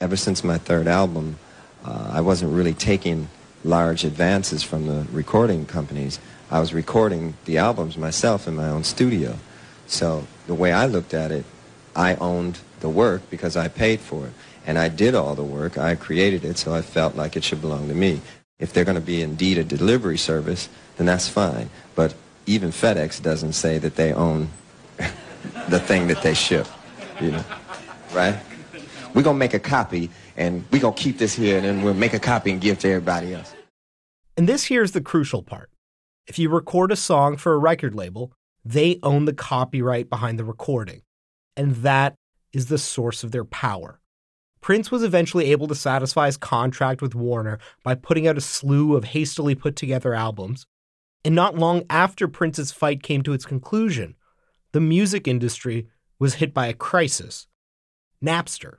Ever 0.00 0.16
since 0.16 0.44
my 0.44 0.58
third 0.58 0.86
album, 0.86 1.38
uh, 1.84 2.10
I 2.12 2.20
wasn't 2.20 2.52
really 2.52 2.74
taking 2.74 3.28
large 3.64 4.04
advances 4.04 4.62
from 4.62 4.86
the 4.86 5.06
recording 5.10 5.66
companies. 5.66 6.18
I 6.50 6.60
was 6.60 6.72
recording 6.72 7.34
the 7.44 7.58
albums 7.58 7.96
myself 7.96 8.46
in 8.46 8.54
my 8.54 8.68
own 8.68 8.84
studio. 8.84 9.36
So 9.86 10.26
the 10.46 10.54
way 10.54 10.72
I 10.72 10.86
looked 10.86 11.14
at 11.14 11.30
it, 11.32 11.44
I 11.94 12.14
owned 12.16 12.60
the 12.80 12.88
work 12.88 13.28
because 13.30 13.56
I 13.56 13.68
paid 13.68 14.00
for 14.00 14.26
it. 14.26 14.32
And 14.66 14.78
I 14.78 14.88
did 14.88 15.14
all 15.14 15.34
the 15.34 15.44
work. 15.44 15.78
I 15.78 15.94
created 15.94 16.44
it, 16.44 16.58
so 16.58 16.74
I 16.74 16.82
felt 16.82 17.14
like 17.14 17.36
it 17.36 17.44
should 17.44 17.60
belong 17.60 17.88
to 17.88 17.94
me. 17.94 18.20
If 18.58 18.72
they're 18.72 18.84
going 18.84 18.96
to 18.96 19.00
be 19.00 19.22
indeed 19.22 19.58
a 19.58 19.64
delivery 19.64 20.16
service, 20.16 20.68
then 20.96 21.06
that's 21.06 21.28
fine. 21.28 21.68
But 21.94 22.14
even 22.46 22.70
FedEx 22.70 23.22
doesn't 23.22 23.52
say 23.52 23.78
that 23.78 23.96
they 23.96 24.12
own 24.12 24.48
the 25.68 25.78
thing 25.78 26.06
that 26.08 26.22
they 26.22 26.34
ship, 26.34 26.66
you 27.20 27.32
know, 27.32 27.44
right? 28.14 28.38
We're 29.14 29.22
going 29.22 29.36
to 29.36 29.38
make 29.38 29.54
a 29.54 29.58
copy, 29.58 30.10
and 30.36 30.64
we're 30.70 30.80
going 30.80 30.94
to 30.94 31.02
keep 31.02 31.18
this 31.18 31.34
here, 31.34 31.56
and 31.56 31.66
then 31.66 31.82
we'll 31.82 31.94
make 31.94 32.14
a 32.14 32.18
copy 32.18 32.50
and 32.50 32.60
give 32.60 32.78
to 32.80 32.88
everybody 32.88 33.34
else. 33.34 33.54
And 34.36 34.48
this 34.48 34.64
here's 34.64 34.92
the 34.92 35.00
crucial 35.00 35.42
part. 35.42 35.70
If 36.26 36.38
you 36.38 36.50
record 36.50 36.92
a 36.92 36.96
song 36.96 37.36
for 37.36 37.52
a 37.54 37.58
record 37.58 37.94
label, 37.94 38.32
they 38.64 38.98
own 39.02 39.26
the 39.26 39.32
copyright 39.32 40.10
behind 40.10 40.38
the 40.38 40.44
recording. 40.44 41.02
And 41.56 41.76
that 41.76 42.14
is 42.52 42.66
the 42.66 42.78
source 42.78 43.22
of 43.22 43.32
their 43.32 43.44
power. 43.44 44.00
Prince 44.66 44.90
was 44.90 45.04
eventually 45.04 45.52
able 45.52 45.68
to 45.68 45.76
satisfy 45.76 46.26
his 46.26 46.36
contract 46.36 47.00
with 47.00 47.14
Warner 47.14 47.60
by 47.84 47.94
putting 47.94 48.26
out 48.26 48.36
a 48.36 48.40
slew 48.40 48.96
of 48.96 49.04
hastily 49.04 49.54
put 49.54 49.76
together 49.76 50.12
albums. 50.12 50.66
And 51.24 51.36
not 51.36 51.54
long 51.54 51.84
after 51.88 52.26
Prince's 52.26 52.72
fight 52.72 53.00
came 53.00 53.22
to 53.22 53.32
its 53.32 53.46
conclusion, 53.46 54.16
the 54.72 54.80
music 54.80 55.28
industry 55.28 55.86
was 56.18 56.34
hit 56.34 56.52
by 56.52 56.66
a 56.66 56.74
crisis 56.74 57.46
Napster. 58.20 58.78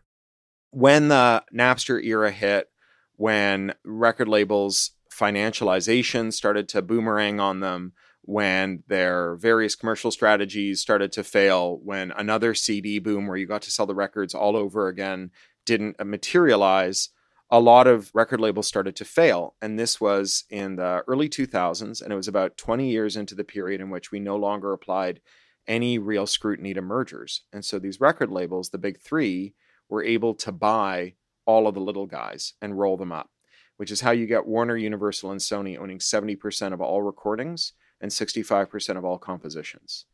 When 0.72 1.08
the 1.08 1.46
Napster 1.56 2.04
era 2.04 2.32
hit, 2.32 2.68
when 3.16 3.74
record 3.86 4.28
labels' 4.28 4.92
financialization 5.10 6.34
started 6.34 6.68
to 6.68 6.82
boomerang 6.82 7.40
on 7.40 7.62
them, 7.62 7.94
when 8.24 8.84
their 8.88 9.38
various 9.38 9.76
commercial 9.76 10.12
strategies 10.12 10.82
started 10.82 11.14
to 11.14 11.24
fail, 11.24 11.80
when 11.82 12.12
another 12.12 12.54
CD 12.54 13.00
boom 13.00 13.26
where 13.26 13.38
you 13.38 13.46
got 13.46 13.62
to 13.62 13.72
sell 13.72 13.86
the 13.86 13.96
records 13.96 14.36
all 14.36 14.58
over 14.58 14.90
again 14.90 15.32
didn't 15.68 15.98
uh, 16.00 16.06
materialize, 16.06 17.10
a 17.52 17.60
lot 17.60 17.86
of 17.86 18.10
record 18.14 18.42
labels 18.42 18.68
started 18.68 18.96
to 18.96 19.06
fail. 19.06 19.56
And 19.62 19.78
this 19.78 20.02
was 20.02 20.46
in 20.50 20.78
the 20.78 21.04
early 21.08 21.30
2000s, 21.30 22.02
and 22.02 22.12
it 22.12 22.16
was 22.16 22.28
about 22.28 22.58
20 22.58 22.90
years 22.90 23.16
into 23.16 23.36
the 23.36 23.44
period 23.44 23.80
in 23.80 23.92
which 23.92 24.12
we 24.12 24.20
no 24.20 24.36
longer 24.36 24.74
applied 24.74 25.22
any 25.68 26.00
real 26.00 26.26
scrutiny 26.26 26.74
to 26.74 26.82
mergers. 26.82 27.44
And 27.54 27.64
so 27.64 27.78
these 27.78 28.02
record 28.02 28.32
labels, 28.32 28.70
the 28.70 28.78
big 28.78 29.00
three, 29.00 29.54
were 29.90 30.04
able 30.04 30.34
to 30.36 30.52
buy 30.52 31.14
all 31.46 31.68
of 31.68 31.76
the 31.76 31.82
little 31.82 32.08
guys 32.08 32.54
and 32.62 32.80
roll 32.80 32.98
them 32.98 33.12
up, 33.12 33.30
which 33.76 33.92
is 33.92 34.02
how 34.02 34.12
you 34.12 34.26
get 34.26 34.48
Warner, 34.48 34.78
Universal, 34.78 35.32
and 35.32 35.42
Sony 35.42 35.78
owning 35.78 36.00
70% 36.00 36.74
of 36.74 36.82
all 36.82 37.02
recordings 37.02 37.74
and 38.02 38.12
65% 38.12 38.98
of 38.98 39.06
all 39.06 39.18
compositions. 39.18 40.06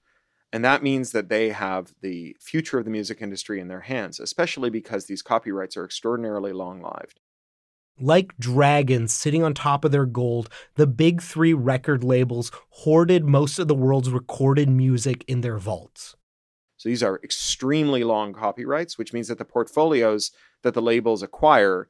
And 0.54 0.64
that 0.64 0.84
means 0.84 1.14
that 1.14 1.30
they 1.30 1.50
have 1.50 1.96
the 2.02 2.38
future 2.40 2.78
of 2.78 2.86
the 2.86 2.92
music 2.92 3.24
industry 3.24 3.60
in 3.60 3.70
their 3.70 3.82
hands, 3.82 4.20
especially 4.20 4.70
because 4.70 5.06
these 5.06 5.24
copyrights 5.24 5.76
are 5.76 5.84
extraordinarily 5.84 6.54
long 6.54 6.80
lived. 6.80 7.20
Like 8.00 8.38
dragons 8.38 9.14
sitting 9.14 9.44
on 9.44 9.56
top 9.56 9.84
of 9.84 9.92
their 9.92 10.06
gold, 10.06 10.50
the 10.76 10.86
big 10.86 11.24
three 11.24 11.56
record 11.56 12.04
labels 12.04 12.52
hoarded 12.70 13.26
most 13.26 13.58
of 13.58 13.68
the 13.68 13.74
world's 13.74 14.12
recorded 14.12 14.70
music 14.70 15.26
in 15.28 15.42
their 15.42 15.58
vaults. 15.58 16.16
So 16.78 16.88
these 16.88 17.02
are 17.02 17.20
extremely 17.24 18.04
long 18.04 18.32
copyrights, 18.34 18.96
which 18.96 19.12
means 19.12 19.30
that 19.30 19.40
the 19.40 19.46
portfolios 19.46 20.32
that 20.62 20.76
the 20.76 20.82
labels 20.84 21.24
acquire, 21.24 21.90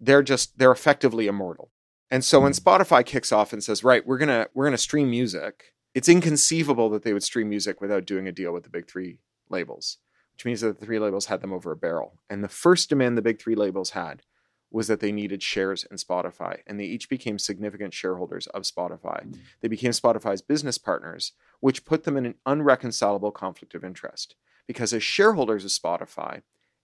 they're 0.00 0.22
just 0.22 0.58
they're 0.58 0.72
effectively 0.72 1.28
immortal. 1.28 1.70
And 2.10 2.24
so 2.24 2.40
when 2.40 2.52
hmm. 2.52 2.58
Spotify 2.58 3.06
kicks 3.06 3.30
off 3.30 3.52
and 3.52 3.62
says, 3.62 3.84
"Right, 3.84 4.04
we're 4.04 4.18
going 4.18 4.28
to 4.28 4.48
we're 4.52 4.64
going 4.64 4.72
to 4.72 4.78
stream 4.78 5.10
music." 5.10 5.74
It's 5.94 6.08
inconceivable 6.08 6.88
that 6.90 7.02
they 7.02 7.12
would 7.12 7.22
stream 7.22 7.48
music 7.48 7.80
without 7.80 8.04
doing 8.04 8.28
a 8.28 8.32
deal 8.32 8.52
with 8.52 8.64
the 8.64 8.70
big 8.70 8.88
3 8.88 9.18
labels, 9.48 9.98
which 10.32 10.44
means 10.44 10.60
that 10.60 10.78
the 10.78 10.86
three 10.86 10.98
labels 10.98 11.26
had 11.26 11.40
them 11.40 11.52
over 11.52 11.72
a 11.72 11.76
barrel. 11.76 12.20
And 12.28 12.44
the 12.44 12.48
first 12.48 12.88
demand 12.88 13.18
the 13.18 13.22
big 13.22 13.40
3 13.40 13.54
labels 13.54 13.90
had 13.90 14.22
was 14.70 14.86
that 14.86 15.00
they 15.00 15.10
needed 15.10 15.42
shares 15.42 15.84
in 15.90 15.96
Spotify, 15.96 16.60
and 16.66 16.78
they 16.78 16.84
each 16.84 17.08
became 17.08 17.38
significant 17.38 17.92
shareholders 17.92 18.46
of 18.48 18.62
Spotify. 18.62 19.26
Mm. 19.26 19.38
They 19.60 19.68
became 19.68 19.90
Spotify's 19.90 20.42
business 20.42 20.78
partners, 20.78 21.32
which 21.58 21.84
put 21.84 22.04
them 22.04 22.16
in 22.16 22.24
an 22.24 22.36
unreconcilable 22.46 23.32
conflict 23.32 23.74
of 23.74 23.84
interest. 23.84 24.36
Because 24.68 24.92
as 24.92 25.02
shareholders 25.02 25.64
of 25.64 25.72
Spotify, 25.72 26.42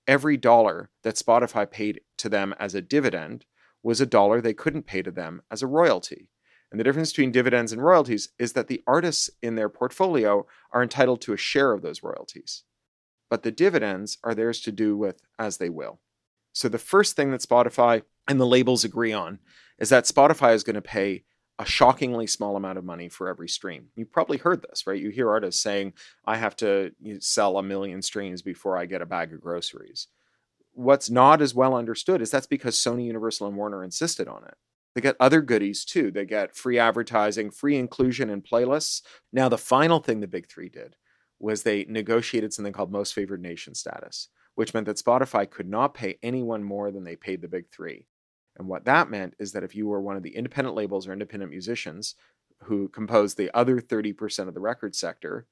every 0.09 0.37
dollar 0.37 0.91
that 1.05 1.15
Spotify 1.15 1.71
paid 1.71 2.01
to 2.19 2.29
them 2.29 2.55
as 2.59 2.75
a 2.75 2.83
dividend 2.83 3.45
was 3.85 4.01
a 4.01 4.07
dollar 4.07 4.41
they 4.41 4.53
couldn't 4.53 4.87
pay 4.87 5.03
to 5.03 5.13
them 5.13 5.43
as 5.49 5.63
a 5.63 5.67
royalty. 5.69 6.29
And 6.71 6.81
the 6.81 6.85
difference 6.85 7.13
between 7.13 7.33
dividends 7.33 7.73
and 7.73 7.83
royalties 7.83 8.31
is 8.39 8.53
that 8.55 8.69
the 8.69 8.83
artists 8.87 9.31
in 9.43 9.55
their 9.55 9.69
portfolio 9.69 10.47
are 10.73 10.83
entitled 10.83 11.21
to 11.23 11.33
a 11.33 11.39
share 11.39 11.73
of 11.73 11.83
those 11.83 12.03
royalties. 12.03 12.65
But 13.31 13.43
the 13.43 13.53
dividends 13.53 14.19
are 14.25 14.35
theirs 14.35 14.61
to 14.63 14.73
do 14.73 14.97
with 14.97 15.23
as 15.39 15.59
they 15.59 15.69
will. 15.69 16.01
So 16.53 16.69
the 16.69 16.79
first 16.79 17.17
thing 17.17 17.31
that 17.31 17.41
Spotify 17.41 18.03
and 18.29 18.41
the 18.41 18.47
labels 18.47 18.85
agree 18.85 19.13
on 19.13 19.39
is 19.79 19.91
that 19.91 20.05
Spotify 20.05 20.55
is 20.55 20.65
going 20.65 20.75
to 20.75 20.83
pay 20.83 21.25
a 21.59 21.65
shockingly 21.65 22.27
small 22.27 22.57
amount 22.57 22.79
of 22.79 22.85
money 22.85 23.09
for 23.09 23.29
every 23.29 23.49
stream. 23.49 23.89
You've 23.95 24.13
probably 24.13 24.39
heard 24.39 24.63
this, 24.63 24.87
right? 24.87 25.01
You 25.01 25.11
hear 25.11 25.31
artists 25.31 25.63
saying, 25.63 25.95
I 26.27 26.37
have 26.37 26.57
to 26.57 26.91
sell 27.21 27.57
a 27.57 27.63
million 27.63 28.03
streams 28.03 28.43
before 28.43 28.77
I 28.77 28.87
get 28.87 29.03
a 29.03 29.07
bag 29.07 29.33
of 29.33 29.41
groceries 29.41 30.09
what's 30.77 31.09
not 31.09 31.41
as 31.41 31.55
well 31.55 31.75
understood 31.75 32.21
is 32.21 32.31
that's 32.31 32.47
because 32.47 32.77
Sony, 32.77 33.07
Universal, 33.07 33.49
and 33.49 33.57
Warner 33.57 33.83
insisted 33.83 34.29
on 34.29 34.45
it. 34.45 34.55
They 34.97 35.03
get 35.03 35.17
other 35.21 35.43
goodies 35.43 35.85
too. 35.85 36.11
They 36.11 36.25
get 36.25 36.57
free 36.57 36.79
advertising, 36.79 37.51
free 37.51 37.77
inclusion 37.77 38.31
in 38.31 38.41
playlists. 38.41 39.03
Now, 39.31 39.51
the 39.51 39.59
final 39.59 40.01
thing 40.01 40.21
the 40.21 40.27
big 40.27 40.49
three 40.49 40.71
did 40.71 40.97
was 41.39 41.63
they 41.63 41.85
negotiated 41.87 42.55
something 42.55 42.73
called 42.73 42.91
most 42.91 43.13
favored 43.13 43.43
nation 43.43 43.75
status, 43.75 44.31
which 44.55 44.73
meant 44.73 44.87
that 44.87 44.97
Spotify 44.97 45.51
could 45.51 45.69
not 45.69 45.93
pay 45.93 46.19
anyone 46.23 46.65
more 46.65 46.91
than 46.91 47.05
they 47.05 47.15
paid 47.15 47.43
the 47.43 47.47
big 47.47 47.67
three. 47.71 48.07
And 48.57 48.69
what 48.69 48.87
that 48.87 49.11
meant 49.11 49.35
is 49.39 49.53
that 49.53 49.63
if 49.63 49.75
you 49.75 49.87
were 49.87 50.01
one 50.01 50.17
of 50.17 50.23
the 50.23 50.35
independent 50.35 50.75
labels 50.75 51.07
or 51.07 51.13
independent 51.13 51.51
musicians 51.51 52.15
who 52.63 52.89
composed 52.89 53.37
the 53.37 53.51
other 53.53 53.83
30% 53.83 54.49
of 54.49 54.55
the 54.55 54.61
record 54.61 54.97
sector, 54.97 55.47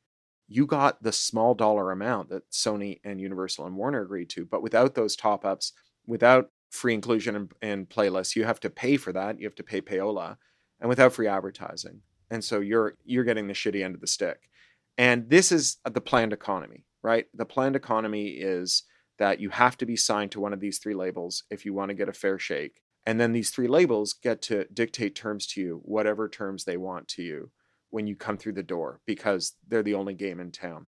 you 0.48 0.64
got 0.64 1.02
the 1.02 1.12
small 1.12 1.54
dollar 1.54 1.92
amount 1.92 2.30
that 2.30 2.50
Sony 2.50 2.98
and 3.04 3.20
Universal 3.20 3.66
and 3.66 3.76
Warner 3.76 4.00
agreed 4.00 4.30
to, 4.30 4.46
but 4.46 4.62
without 4.62 4.94
those 4.94 5.16
top 5.16 5.44
ups, 5.44 5.74
without 6.06 6.48
free 6.74 6.94
inclusion 6.94 7.36
in, 7.36 7.48
in, 7.68 7.86
playlists, 7.86 8.34
you 8.34 8.44
have 8.44 8.60
to 8.60 8.70
pay 8.70 8.96
for 8.96 9.12
that. 9.12 9.38
You 9.38 9.46
have 9.46 9.54
to 9.56 9.62
pay 9.62 9.80
payola, 9.80 10.36
and 10.80 10.88
without 10.88 11.12
free 11.12 11.28
advertising, 11.28 12.00
and 12.30 12.42
so 12.42 12.60
you're 12.60 12.94
you're 13.04 13.24
getting 13.24 13.46
the 13.46 13.54
shitty 13.54 13.84
end 13.84 13.94
of 13.94 14.00
the 14.00 14.06
stick. 14.06 14.48
And 14.96 15.28
this 15.28 15.50
is 15.50 15.78
the 15.90 16.00
planned 16.00 16.32
economy, 16.32 16.84
right? 17.02 17.26
The 17.34 17.44
planned 17.44 17.76
economy 17.76 18.28
is 18.28 18.84
that 19.18 19.40
you 19.40 19.50
have 19.50 19.76
to 19.78 19.86
be 19.86 19.96
signed 19.96 20.32
to 20.32 20.40
one 20.40 20.52
of 20.52 20.60
these 20.60 20.78
three 20.78 20.94
labels 20.94 21.44
if 21.50 21.64
you 21.64 21.72
want 21.72 21.90
to 21.90 21.94
get 21.94 22.08
a 22.08 22.12
fair 22.12 22.38
shake. 22.38 22.80
And 23.06 23.20
then 23.20 23.32
these 23.32 23.50
three 23.50 23.68
labels 23.68 24.12
get 24.14 24.40
to 24.42 24.66
dictate 24.72 25.14
terms 25.14 25.46
to 25.48 25.60
you, 25.60 25.80
whatever 25.84 26.28
terms 26.28 26.64
they 26.64 26.76
want 26.76 27.08
to 27.08 27.22
you 27.22 27.50
when 27.90 28.06
you 28.06 28.16
come 28.16 28.36
through 28.36 28.54
the 28.54 28.62
door 28.62 29.00
because 29.06 29.54
they're 29.68 29.82
the 29.82 29.94
only 29.94 30.14
game 30.14 30.40
in 30.40 30.50
town. 30.50 30.86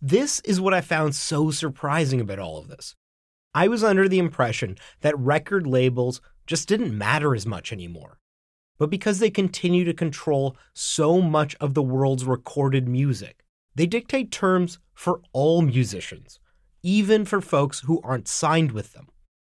This 0.00 0.40
is 0.40 0.60
what 0.60 0.74
I 0.74 0.80
found 0.80 1.16
so 1.16 1.50
surprising 1.50 2.20
about 2.20 2.38
all 2.38 2.58
of 2.58 2.68
this. 2.68 2.94
I 3.54 3.68
was 3.68 3.82
under 3.82 4.08
the 4.08 4.18
impression 4.18 4.76
that 5.00 5.18
record 5.18 5.66
labels 5.66 6.20
just 6.46 6.68
didn't 6.68 6.96
matter 6.96 7.34
as 7.34 7.46
much 7.46 7.72
anymore. 7.72 8.18
But 8.78 8.90
because 8.90 9.18
they 9.18 9.30
continue 9.30 9.84
to 9.84 9.92
control 9.92 10.56
so 10.72 11.20
much 11.20 11.56
of 11.60 11.74
the 11.74 11.82
world's 11.82 12.24
recorded 12.24 12.88
music, 12.88 13.44
they 13.74 13.86
dictate 13.86 14.32
terms 14.32 14.78
for 14.94 15.20
all 15.32 15.62
musicians, 15.62 16.40
even 16.82 17.24
for 17.24 17.40
folks 17.40 17.80
who 17.80 18.00
aren't 18.02 18.26
signed 18.26 18.72
with 18.72 18.92
them. 18.92 19.08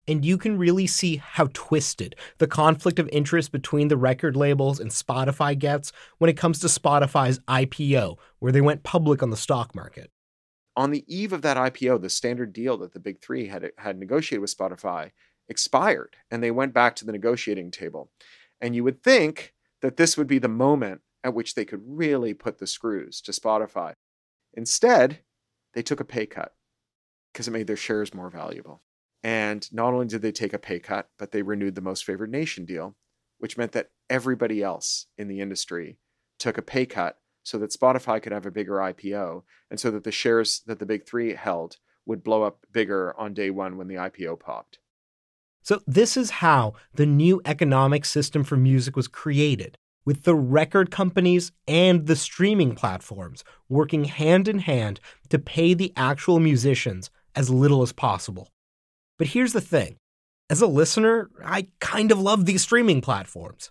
And 0.09 0.25
you 0.25 0.39
can 0.39 0.59
really 0.59 0.87
see 0.87 1.17
how 1.17 1.49
twisted 1.53 2.15
the 2.39 2.47
conflict 2.47 2.99
of 2.99 3.09
interest 3.13 3.51
between 3.53 3.89
the 3.89 3.97
record 3.97 4.37
labels 4.37 4.79
and 4.79 4.91
Spotify 4.91 5.59
gets 5.59 5.93
when 6.19 6.29
it 6.31 6.37
comes 6.37 6.61
to 6.61 6.67
Spotify's 6.67 7.41
IPO, 7.41 8.17
where 8.39 8.53
they 8.53 8.61
went 8.61 8.85
public 8.85 9.23
on 9.23 9.31
the 9.31 9.37
stock 9.37 9.75
market. 9.75 10.12
On 10.77 10.91
the 10.91 11.05
eve 11.07 11.33
of 11.33 11.43
that 11.43 11.57
IPO, 11.57 12.01
the 12.01 12.09
standard 12.09 12.53
deal 12.53 12.79
that 12.79 12.93
the 12.93 13.01
big 13.01 13.21
three 13.21 13.49
had, 13.49 13.71
had 13.79 13.99
negotiated 13.99 14.41
with 14.41 14.57
Spotify 14.57 15.11
expired, 15.49 16.17
and 16.31 16.43
they 16.43 16.51
went 16.51 16.73
back 16.73 16.97
to 16.97 17.05
the 17.05 17.13
negotiating 17.13 17.71
table. 17.71 18.11
And 18.61 18.75
you 18.75 18.85
would 18.85 19.03
think 19.03 19.55
that 19.83 19.97
this 19.97 20.17
would 20.17 20.27
be 20.27 20.39
the 20.39 20.49
moment 20.49 21.03
at 21.25 21.35
which 21.35 21.55
they 21.55 21.65
could 21.65 21.83
really 21.85 22.35
put 22.35 22.59
the 22.59 22.67
screws 22.67 23.21
to 23.23 23.33
Spotify. 23.33 23.93
Instead, 24.55 25.21
they 25.75 25.83
took 25.83 26.01
a 26.01 26.05
pay 26.05 26.27
cut 26.27 26.55
because 27.33 27.49
it 27.49 27.53
made 27.53 27.67
their 27.67 27.77
shares 27.77 28.15
more 28.15 28.31
valuable. 28.31 28.83
And 29.23 29.71
not 29.73 29.95
only 29.95 30.07
did 30.07 30.23
they 30.23 30.33
take 30.33 30.53
a 30.53 30.59
pay 30.59 30.79
cut, 30.79 31.11
but 31.19 31.33
they 31.33 31.43
renewed 31.43 31.75
the 31.75 31.81
most 31.81 32.05
favored 32.05 32.31
nation 32.31 32.65
deal, 32.65 32.97
which 33.39 33.57
meant 33.57 33.73
that 33.73 33.91
everybody 34.11 34.63
else 34.63 35.07
in 35.17 35.29
the 35.29 35.41
industry 35.41 35.99
took 36.39 36.59
a 36.59 36.63
pay 36.63 36.87
cut 36.87 37.19
so 37.43 37.59
that 37.59 37.73
Spotify 37.73 38.23
could 38.23 38.33
have 38.33 38.47
a 38.47 38.51
bigger 38.51 38.75
IPO 38.75 39.43
and 39.71 39.81
so 39.81 39.91
that 39.91 40.05
the 40.05 40.13
shares 40.13 40.63
that 40.67 40.79
the 40.79 40.87
big 40.87 41.07
three 41.07 41.35
held 41.35 41.77
would 42.07 42.23
blow 42.23 42.43
up 42.43 42.67
bigger 42.73 43.19
on 43.19 43.35
day 43.35 43.51
one 43.51 43.77
when 43.77 43.89
the 43.89 43.95
IPO 43.95 44.41
popped. 44.41 44.79
So, 45.63 45.81
this 45.87 46.17
is 46.17 46.31
how 46.31 46.75
the 46.95 47.07
new 47.07 47.41
economic 47.45 48.05
system 48.05 48.43
for 48.43 48.57
music 48.57 48.97
was 48.97 49.07
created, 49.07 49.79
with 50.05 50.25
the 50.25 50.35
record 50.35 50.91
companies 50.91 51.53
and 51.69 52.07
the 52.07 52.17
streaming 52.17 52.75
platforms 52.75 53.45
working 53.69 54.05
hand 54.05 54.49
in 54.49 54.59
hand 54.59 54.99
to 55.29 55.39
pay 55.39 55.75
the 55.75 55.93
actual 55.97 56.41
musicians 56.41 57.11
as 57.37 57.49
little 57.49 57.83
as 57.83 57.93
possible. 57.93 58.49
But 59.19 59.29
here's 59.29 59.53
the 59.53 59.61
thing 59.61 59.99
as 60.51 60.61
a 60.61 60.67
listener, 60.67 61.31
I 61.45 61.69
kind 61.81 62.11
of 62.11 62.21
love 62.21 62.45
these 62.45 62.63
streaming 62.63 63.01
platforms. 63.01 63.71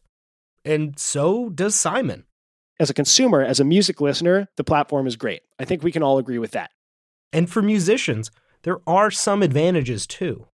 And 0.63 0.97
so 0.97 1.49
does 1.49 1.75
Simon. 1.75 2.25
As 2.81 2.89
a 2.89 2.95
consumer, 2.95 3.43
as 3.43 3.59
a 3.59 3.63
music 3.63 4.01
listener, 4.01 4.47
the 4.57 4.63
platform 4.63 5.05
is 5.05 5.15
great. 5.15 5.43
I 5.59 5.65
think 5.65 5.83
we 5.83 5.91
can 5.91 6.01
all 6.01 6.17
agree 6.17 6.39
with 6.39 6.49
that. 6.53 6.71
And 7.31 7.47
for 7.47 7.61
musicians, 7.61 8.31
there 8.63 8.79
are 8.87 9.11
some 9.11 9.43
advantages 9.43 10.07
too. 10.07 10.47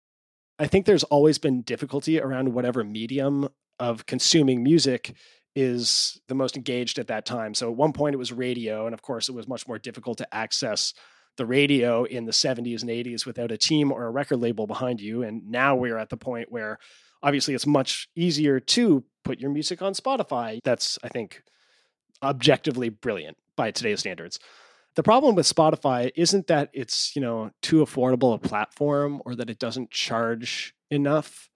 I 0.57 0.65
think 0.65 0.87
there's 0.87 1.03
always 1.03 1.37
been 1.37 1.61
difficulty 1.61 2.19
around 2.19 2.51
whatever 2.51 2.83
medium 2.83 3.49
of 3.79 4.07
consuming 4.07 4.63
music 4.63 5.15
is 5.55 6.19
the 6.27 6.33
most 6.33 6.57
engaged 6.57 6.97
at 6.97 7.05
that 7.09 7.27
time. 7.27 7.53
So 7.53 7.69
at 7.69 7.77
one 7.77 7.93
point 7.93 8.15
it 8.15 8.17
was 8.17 8.33
radio, 8.33 8.87
and 8.87 8.95
of 8.95 9.03
course 9.03 9.29
it 9.29 9.35
was 9.35 9.47
much 9.47 9.67
more 9.67 9.77
difficult 9.77 10.17
to 10.17 10.33
access 10.33 10.95
the 11.37 11.45
radio 11.45 12.05
in 12.05 12.25
the 12.25 12.31
70s 12.31 12.81
and 12.81 12.89
80s 12.89 13.27
without 13.27 13.51
a 13.51 13.57
team 13.57 13.91
or 13.91 14.07
a 14.07 14.09
record 14.09 14.37
label 14.37 14.65
behind 14.65 14.99
you. 14.99 15.21
And 15.21 15.47
now 15.51 15.75
we're 15.75 15.99
at 15.99 16.09
the 16.09 16.17
point 16.17 16.51
where 16.51 16.79
obviously 17.21 17.53
it's 17.53 17.67
much 17.67 18.09
easier 18.15 18.59
to 18.59 19.03
put 19.23 19.39
your 19.39 19.51
music 19.51 19.83
on 19.83 19.93
Spotify. 19.93 20.57
That's, 20.63 20.97
I 21.03 21.09
think, 21.09 21.43
objectively 22.25 22.89
brilliant 22.89 23.37
by 23.55 23.71
today's 23.71 24.01
standards. 24.01 24.39
The 24.95 25.03
problem 25.03 25.35
with 25.35 25.45
Spotify 25.45 26.11
isn't 26.15 26.47
that 26.47 26.69
it's, 26.73 27.15
you 27.15 27.21
know, 27.21 27.51
too 27.61 27.77
affordable 27.77 28.33
a 28.33 28.37
platform 28.37 29.21
or 29.25 29.35
that 29.35 29.49
it 29.49 29.59
doesn't 29.59 29.91
charge 29.91 30.73
enough. 30.89 31.49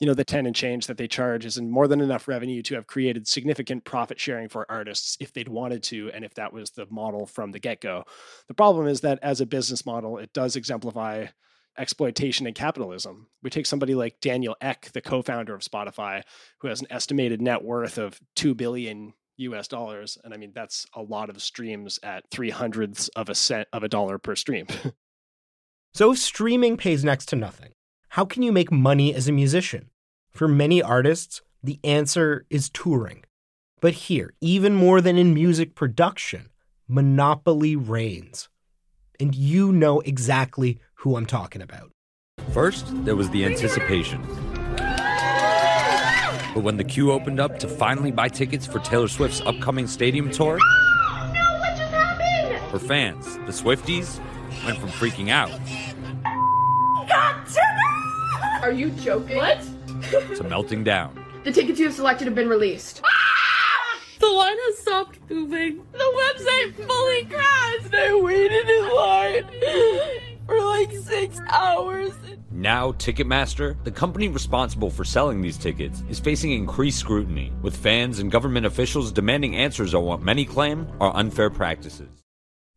You 0.00 0.06
know, 0.06 0.14
the 0.14 0.24
10 0.24 0.46
and 0.46 0.54
change 0.54 0.86
that 0.86 0.96
they 0.96 1.08
charge 1.08 1.44
isn't 1.44 1.70
more 1.70 1.88
than 1.88 2.00
enough 2.00 2.28
revenue 2.28 2.62
to 2.62 2.76
have 2.76 2.86
created 2.86 3.26
significant 3.26 3.84
profit 3.84 4.18
sharing 4.18 4.48
for 4.48 4.64
artists 4.70 5.16
if 5.20 5.32
they'd 5.32 5.48
wanted 5.48 5.82
to 5.84 6.10
and 6.14 6.24
if 6.24 6.34
that 6.34 6.52
was 6.52 6.70
the 6.70 6.86
model 6.88 7.26
from 7.26 7.50
the 7.50 7.58
get-go. 7.58 8.04
The 8.46 8.54
problem 8.54 8.86
is 8.86 9.00
that 9.00 9.18
as 9.22 9.40
a 9.40 9.46
business 9.46 9.84
model, 9.84 10.16
it 10.18 10.32
does 10.32 10.56
exemplify 10.56 11.26
exploitation 11.76 12.46
and 12.46 12.56
capitalism. 12.56 13.28
We 13.42 13.50
take 13.50 13.66
somebody 13.66 13.94
like 13.94 14.20
Daniel 14.20 14.56
Ek, 14.60 14.90
the 14.92 15.00
co-founder 15.00 15.54
of 15.54 15.62
Spotify, 15.62 16.22
who 16.60 16.68
has 16.68 16.80
an 16.80 16.88
estimated 16.90 17.42
net 17.42 17.62
worth 17.62 17.98
of 17.98 18.18
2 18.36 18.54
billion 18.54 19.14
US 19.38 19.68
dollars. 19.68 20.18
And 20.22 20.34
I 20.34 20.36
mean, 20.36 20.52
that's 20.54 20.86
a 20.94 21.02
lot 21.02 21.30
of 21.30 21.40
streams 21.40 21.98
at 22.02 22.24
three 22.30 22.50
hundredths 22.50 23.08
of 23.08 23.28
a 23.28 23.34
cent 23.34 23.68
of 23.72 23.82
a 23.82 23.88
dollar 23.88 24.18
per 24.18 24.36
stream. 24.36 24.66
so 25.94 26.12
if 26.12 26.18
streaming 26.18 26.76
pays 26.76 27.04
next 27.04 27.26
to 27.26 27.36
nothing, 27.36 27.72
how 28.08 28.24
can 28.24 28.42
you 28.42 28.52
make 28.52 28.72
money 28.72 29.14
as 29.14 29.28
a 29.28 29.32
musician? 29.32 29.90
For 30.30 30.48
many 30.48 30.82
artists, 30.82 31.42
the 31.62 31.78
answer 31.82 32.46
is 32.50 32.70
touring. 32.70 33.24
But 33.80 33.94
here, 33.94 34.34
even 34.40 34.74
more 34.74 35.00
than 35.00 35.16
in 35.16 35.34
music 35.34 35.74
production, 35.74 36.50
monopoly 36.88 37.76
reigns. 37.76 38.48
And 39.20 39.34
you 39.34 39.72
know 39.72 40.00
exactly 40.00 40.80
who 40.94 41.16
I'm 41.16 41.26
talking 41.26 41.62
about. 41.62 41.90
First, 42.52 42.86
there 43.04 43.16
was 43.16 43.30
the 43.30 43.44
anticipation. 43.44 44.22
But 46.58 46.64
when 46.64 46.76
the 46.76 46.82
queue 46.82 47.12
opened 47.12 47.38
up 47.38 47.60
to 47.60 47.68
finally 47.68 48.10
buy 48.10 48.26
tickets 48.26 48.66
for 48.66 48.80
Taylor 48.80 49.06
Swift's 49.06 49.40
upcoming 49.42 49.86
stadium 49.86 50.28
tour, 50.28 50.58
oh, 50.60 51.30
no, 51.32 51.60
what 51.60 51.76
just 51.76 51.94
happened? 51.94 52.58
Her 52.72 52.80
fans, 52.80 53.36
the 53.46 53.52
Swifties, 53.52 54.18
went 54.64 54.76
from 54.76 54.88
freaking 54.88 55.30
out. 55.30 55.52
Are 58.60 58.72
you 58.72 58.90
joking? 58.90 59.36
What? 59.36 59.60
to 60.34 60.42
melting 60.48 60.82
down. 60.82 61.24
The 61.44 61.52
tickets 61.52 61.78
you 61.78 61.86
have 61.86 61.94
selected 61.94 62.24
have 62.24 62.34
been 62.34 62.48
released. 62.48 63.02
Ah! 63.04 64.00
The 64.18 64.26
line 64.26 64.56
has 64.58 64.78
stopped 64.78 65.20
moving. 65.30 65.80
The 65.92 65.98
website 65.98 66.74
fully 66.74 67.24
crashed. 67.26 67.94
I 67.94 68.20
waited 68.20 68.68
in 68.68 68.96
line 68.96 69.44
for 69.44 70.17
like 70.78 70.92
six 70.92 71.40
hours. 71.48 72.12
Now, 72.50 72.92
Ticketmaster, 72.92 73.82
the 73.84 73.90
company 73.90 74.28
responsible 74.28 74.90
for 74.90 75.04
selling 75.04 75.42
these 75.42 75.58
tickets, 75.58 76.02
is 76.08 76.20
facing 76.20 76.52
increased 76.52 76.98
scrutiny, 76.98 77.52
with 77.62 77.76
fans 77.76 78.18
and 78.18 78.30
government 78.30 78.66
officials 78.66 79.12
demanding 79.12 79.56
answers 79.56 79.94
on 79.94 80.04
what 80.04 80.22
many 80.22 80.44
claim 80.44 80.86
are 81.00 81.14
unfair 81.16 81.50
practices. 81.50 82.08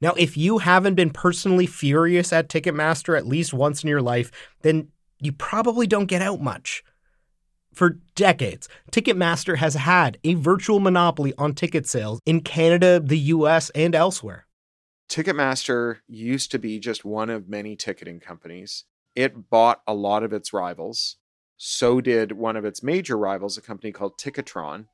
Now, 0.01 0.13
if 0.17 0.35
you 0.35 0.57
haven't 0.57 0.95
been 0.95 1.11
personally 1.11 1.67
furious 1.67 2.33
at 2.33 2.49
Ticketmaster 2.49 3.15
at 3.15 3.27
least 3.27 3.53
once 3.53 3.83
in 3.83 3.89
your 3.89 4.01
life, 4.01 4.31
then 4.61 4.87
you 5.19 5.31
probably 5.31 5.85
don't 5.85 6.07
get 6.07 6.23
out 6.23 6.41
much. 6.41 6.83
For 7.71 7.99
decades, 8.15 8.67
Ticketmaster 8.91 9.57
has 9.57 9.75
had 9.75 10.17
a 10.23 10.33
virtual 10.33 10.79
monopoly 10.79 11.33
on 11.37 11.53
ticket 11.53 11.87
sales 11.87 12.19
in 12.25 12.41
Canada, 12.41 12.99
the 12.99 13.19
US, 13.19 13.69
and 13.71 13.93
elsewhere. 13.93 14.47
Ticketmaster 15.11 15.97
used 16.07 16.51
to 16.51 16.57
be 16.57 16.79
just 16.79 17.03
one 17.03 17.29
of 17.29 17.49
many 17.49 17.75
ticketing 17.75 18.21
companies 18.21 18.85
it 19.13 19.49
bought 19.49 19.81
a 19.85 19.93
lot 19.93 20.23
of 20.23 20.31
its 20.31 20.53
rivals. 20.53 21.17
So 21.57 21.99
did 21.99 22.31
one 22.31 22.55
of 22.55 22.63
its 22.63 22.81
major 22.81 23.17
rivals, 23.17 23.57
a 23.57 23.61
company 23.61 23.91
called 23.91 24.17
Ticketron. 24.17 24.85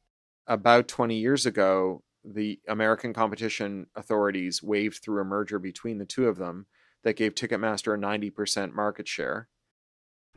About 0.48 0.88
20 0.88 1.16
years 1.16 1.46
ago, 1.46 2.02
the 2.26 2.60
American 2.68 3.14
competition 3.14 3.88
authorities 3.96 4.64
waved 4.64 5.04
through 5.04 5.22
a 5.22 5.26
merger 5.26 5.60
between 5.60 6.00
the 6.00 6.06
two 6.06 6.28
of 6.28 6.38
them 6.38 6.66
that 7.04 7.16
gave 7.16 7.36
Ticketmaster 7.36 7.94
a 7.94 7.98
90% 7.98 8.74
market 8.74 9.08
share. 9.08 9.50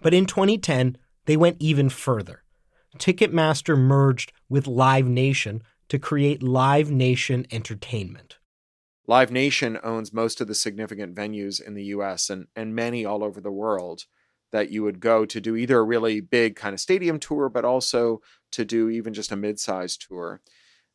But 0.03 0.13
in 0.13 0.27
2010, 0.27 0.99
they 1.25 1.39
went 1.39 1.57
even 1.59 1.89
further. 1.89 2.45
Ticketmaster 2.99 3.79
merged 3.79 4.33
with 4.49 4.67
Live 4.67 5.07
Nation 5.07 5.63
to 5.89 5.99
create 5.99 6.43
Live 6.43 6.91
Nation 6.91 7.47
Entertainment. 7.51 8.40
Live 9.11 9.33
Nation 9.33 9.77
owns 9.83 10.13
most 10.13 10.41
of 10.41 10.47
the 10.47 10.55
significant 10.55 11.17
venues 11.17 11.61
in 11.61 11.75
the 11.75 11.83
US 11.87 12.31
and, 12.31 12.47
and 12.55 12.77
many 12.77 13.05
all 13.05 13.25
over 13.25 13.41
the 13.41 13.51
world 13.51 14.05
that 14.53 14.71
you 14.71 14.85
would 14.85 15.01
go 15.01 15.27
to 15.27 15.41
do 15.41 15.57
either 15.57 15.81
a 15.81 15.83
really 15.83 16.21
big 16.21 16.55
kind 16.55 16.75
of 16.75 16.79
stadium 16.79 17.19
tour, 17.19 17.49
but 17.49 17.65
also 17.65 18.21
to 18.53 18.65
do 18.65 18.89
even 18.89 19.13
just 19.13 19.33
a 19.33 19.37
mid 19.37 19.59
sized 19.59 20.07
tour. 20.07 20.43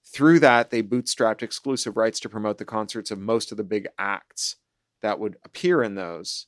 Through 0.06 0.40
that, 0.40 0.70
they 0.70 0.82
bootstrapped 0.82 1.44
exclusive 1.44 1.98
rights 1.98 2.22
to 2.22 2.30
promote 2.30 2.58
the 2.58 2.64
concerts 2.64 3.12
of 3.12 3.20
most 3.20 3.52
of 3.52 3.58
the 3.58 3.66
big 3.66 3.86
acts 4.00 4.56
that 5.02 5.20
would 5.20 5.36
appear 5.44 5.84
in 5.84 5.96
those. 5.96 6.48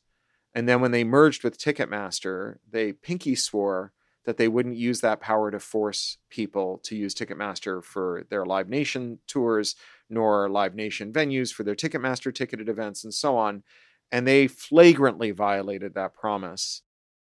And 0.55 0.69
then 0.69 0.79
when 0.79 0.91
they 0.91 1.03
merged 1.03 1.43
with 1.43 1.59
Ticketmaster, 1.59 2.59
they 2.71 2.93
pinky 2.93 3.35
swore 3.35 3.91
that 4.23 4.37
they 4.37 4.47
wouldn't 4.47 4.77
use 4.77 5.01
that 5.01 5.19
power 5.19 5.51
to 5.51 5.59
force 5.59 6.17
people 6.29 6.79
to 6.85 6.95
use 6.95 7.13
Ticketmaster 7.13 7.83
for 7.83 8.23
their 8.29 8.45
Live 8.45 8.69
Nation 8.69 9.19
tours 9.27 9.75
nor 10.09 10.49
Live 10.49 10.75
Nation 10.75 11.11
venues 11.11 11.53
for 11.53 11.63
their 11.63 11.75
Ticketmaster 11.75 12.33
ticketed 12.33 12.69
events 12.69 13.03
and 13.03 13.13
so 13.13 13.37
on. 13.37 13.63
And 14.11 14.27
they 14.27 14.47
flagrantly 14.47 15.31
violated 15.31 15.93
that 15.95 16.13
promise. 16.13 16.81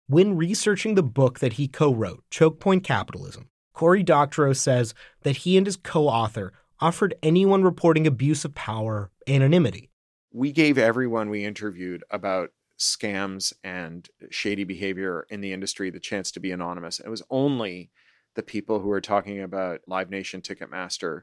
When 0.07 0.35
researching 0.35 0.95
the 0.95 1.03
book 1.03 1.39
that 1.39 1.53
he 1.53 1.67
co 1.67 1.93
wrote, 1.93 2.23
Choke 2.29 2.59
Point 2.59 2.83
Capitalism, 2.83 3.49
Cory 3.73 4.03
Doctorow 4.03 4.53
says 4.53 4.93
that 5.21 5.37
he 5.37 5.57
and 5.57 5.65
his 5.65 5.77
co 5.77 6.07
author 6.07 6.51
offered 6.79 7.15
anyone 7.23 7.63
reporting 7.63 8.05
abuse 8.05 8.43
of 8.43 8.53
power 8.53 9.11
anonymity. 9.27 9.89
We 10.33 10.51
gave 10.51 10.77
everyone 10.77 11.29
we 11.29 11.45
interviewed 11.45 12.03
about 12.11 12.49
scams 12.79 13.53
and 13.63 14.09
shady 14.29 14.65
behavior 14.65 15.25
in 15.29 15.41
the 15.41 15.53
industry 15.53 15.89
the 15.89 15.99
chance 15.99 16.31
to 16.31 16.39
be 16.39 16.51
anonymous. 16.51 16.99
It 16.99 17.09
was 17.09 17.23
only 17.29 17.91
the 18.35 18.43
people 18.43 18.79
who 18.79 18.89
were 18.89 19.01
talking 19.01 19.41
about 19.41 19.81
Live 19.87 20.09
Nation 20.09 20.41
Ticketmaster 20.41 21.21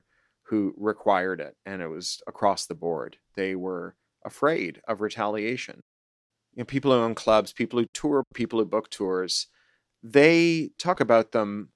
who 0.51 0.75
required 0.77 1.41
it, 1.41 1.57
and 1.65 1.81
it 1.81 1.87
was 1.87 2.21
across 2.27 2.67
the 2.67 2.75
board. 2.75 3.19
They 3.37 3.55
were 3.55 3.95
afraid 4.25 4.83
of 4.89 5.01
retaliation. 5.01 5.81
You 6.55 6.63
know, 6.63 6.65
people 6.65 6.91
who 6.91 6.99
own 6.99 7.15
clubs, 7.15 7.53
people 7.53 7.79
who 7.79 7.87
tour, 7.95 8.25
people 8.35 8.59
who 8.59 8.65
book 8.65 8.91
tours, 8.91 9.47
they 10.03 10.71
talk 10.77 10.99
about 10.99 11.31
them 11.31 11.71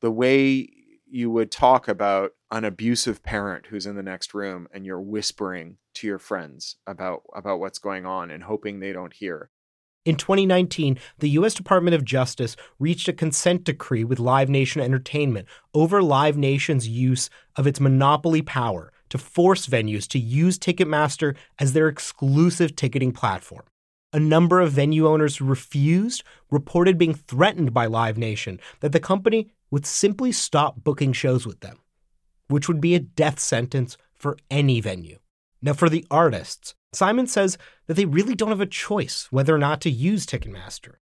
the 0.00 0.10
way 0.10 0.68
you 1.06 1.30
would 1.30 1.50
talk 1.50 1.88
about 1.88 2.32
an 2.50 2.64
abusive 2.64 3.22
parent 3.22 3.66
who's 3.66 3.86
in 3.86 3.96
the 3.96 4.02
next 4.02 4.32
room 4.32 4.66
and 4.72 4.86
you're 4.86 5.00
whispering 5.00 5.76
to 5.94 6.06
your 6.06 6.18
friends 6.18 6.76
about 6.86 7.22
about 7.34 7.60
what's 7.60 7.78
going 7.78 8.06
on 8.06 8.30
and 8.30 8.44
hoping 8.44 8.80
they 8.80 8.92
don't 8.92 9.12
hear. 9.12 9.50
In 10.06 10.14
2019, 10.14 11.00
the 11.18 11.30
U.S. 11.30 11.52
Department 11.52 11.96
of 11.96 12.04
Justice 12.04 12.54
reached 12.78 13.08
a 13.08 13.12
consent 13.12 13.64
decree 13.64 14.04
with 14.04 14.20
Live 14.20 14.48
Nation 14.48 14.80
Entertainment 14.80 15.48
over 15.74 16.00
Live 16.00 16.36
Nation's 16.36 16.86
use 16.86 17.28
of 17.56 17.66
its 17.66 17.80
monopoly 17.80 18.40
power 18.40 18.92
to 19.08 19.18
force 19.18 19.66
venues 19.66 20.06
to 20.08 20.20
use 20.20 20.60
Ticketmaster 20.60 21.34
as 21.58 21.72
their 21.72 21.88
exclusive 21.88 22.76
ticketing 22.76 23.10
platform. 23.10 23.64
A 24.12 24.20
number 24.20 24.60
of 24.60 24.70
venue 24.70 25.08
owners 25.08 25.38
who 25.38 25.44
refused 25.44 26.22
reported 26.52 26.98
being 26.98 27.12
threatened 27.14 27.74
by 27.74 27.86
Live 27.86 28.16
Nation 28.16 28.60
that 28.78 28.92
the 28.92 29.00
company 29.00 29.50
would 29.72 29.84
simply 29.84 30.30
stop 30.30 30.84
booking 30.84 31.12
shows 31.12 31.44
with 31.44 31.58
them, 31.60 31.80
which 32.46 32.68
would 32.68 32.80
be 32.80 32.94
a 32.94 33.00
death 33.00 33.40
sentence 33.40 33.96
for 34.14 34.38
any 34.52 34.80
venue. 34.80 35.18
Now, 35.60 35.72
for 35.72 35.88
the 35.88 36.06
artists, 36.12 36.76
Simon 36.92 37.26
says 37.26 37.58
that 37.86 37.94
they 37.94 38.04
really 38.04 38.34
don't 38.34 38.50
have 38.50 38.60
a 38.60 38.66
choice 38.66 39.28
whether 39.30 39.54
or 39.54 39.58
not 39.58 39.80
to 39.82 39.90
use 39.90 40.26
Ticketmaster. 40.26 40.94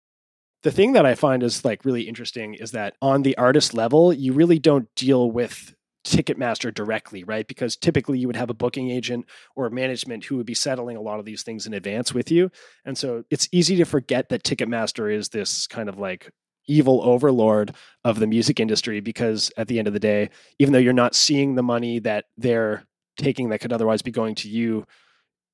The 0.63 0.71
thing 0.71 0.93
that 0.93 1.07
I 1.07 1.15
find 1.15 1.43
is 1.43 1.65
like 1.65 1.85
really 1.85 2.03
interesting 2.03 2.55
is 2.55 2.71
that 2.73 2.95
on 3.03 3.23
the 3.23 3.37
artist 3.37 3.75
level, 3.75 4.13
you 4.13 4.33
really 4.33 4.59
don't 4.59 4.89
deal 4.95 5.31
with 5.31 5.75
Ticketmaster 6.05 6.73
directly, 6.73 7.25
right? 7.25 7.47
Because 7.47 7.77
typically 7.77 8.19
you 8.19 8.27
would 8.27 8.37
have 8.37 8.51
a 8.51 8.55
booking 8.55 8.91
agent 8.91 9.27
or 9.55 9.71
management 9.71 10.25
who 10.25 10.37
would 10.37 10.47
be 10.47 10.55
settling 10.55 10.97
a 10.97 11.01
lot 11.01 11.19
of 11.19 11.25
these 11.25 11.43
things 11.43 11.67
in 11.67 11.75
advance 11.75 12.13
with 12.13 12.31
you. 12.31 12.51
And 12.85 12.99
so 12.99 13.25
it's 13.31 13.49
easy 13.53 13.77
to 13.77 13.85
forget 13.85 14.29
that 14.29 14.43
Ticketmaster 14.43 15.13
is 15.13 15.29
this 15.29 15.67
kind 15.67 15.89
of 15.89 15.99
like 15.99 16.31
evil 16.67 17.03
overlord 17.03 17.75
of 18.05 18.19
the 18.19 18.27
music 18.27 18.61
industry 18.61 19.01
because 19.01 19.51
at 19.57 19.69
the 19.69 19.79
end 19.79 19.89
of 19.89 19.95
the 19.95 20.01
day, 20.01 20.31
even 20.59 20.73
though 20.73 20.79
you're 20.79 20.93
not 20.93 21.15
seeing 21.15 21.55
the 21.55 21.63
money 21.63 21.99
that 22.01 22.27
they're 22.37 22.85
taking 23.17 23.51
that 23.51 23.61
could 23.61 23.73
otherwise 23.73 24.03
be 24.03 24.11
going 24.11 24.35
to 24.35 24.49
you, 24.49 24.85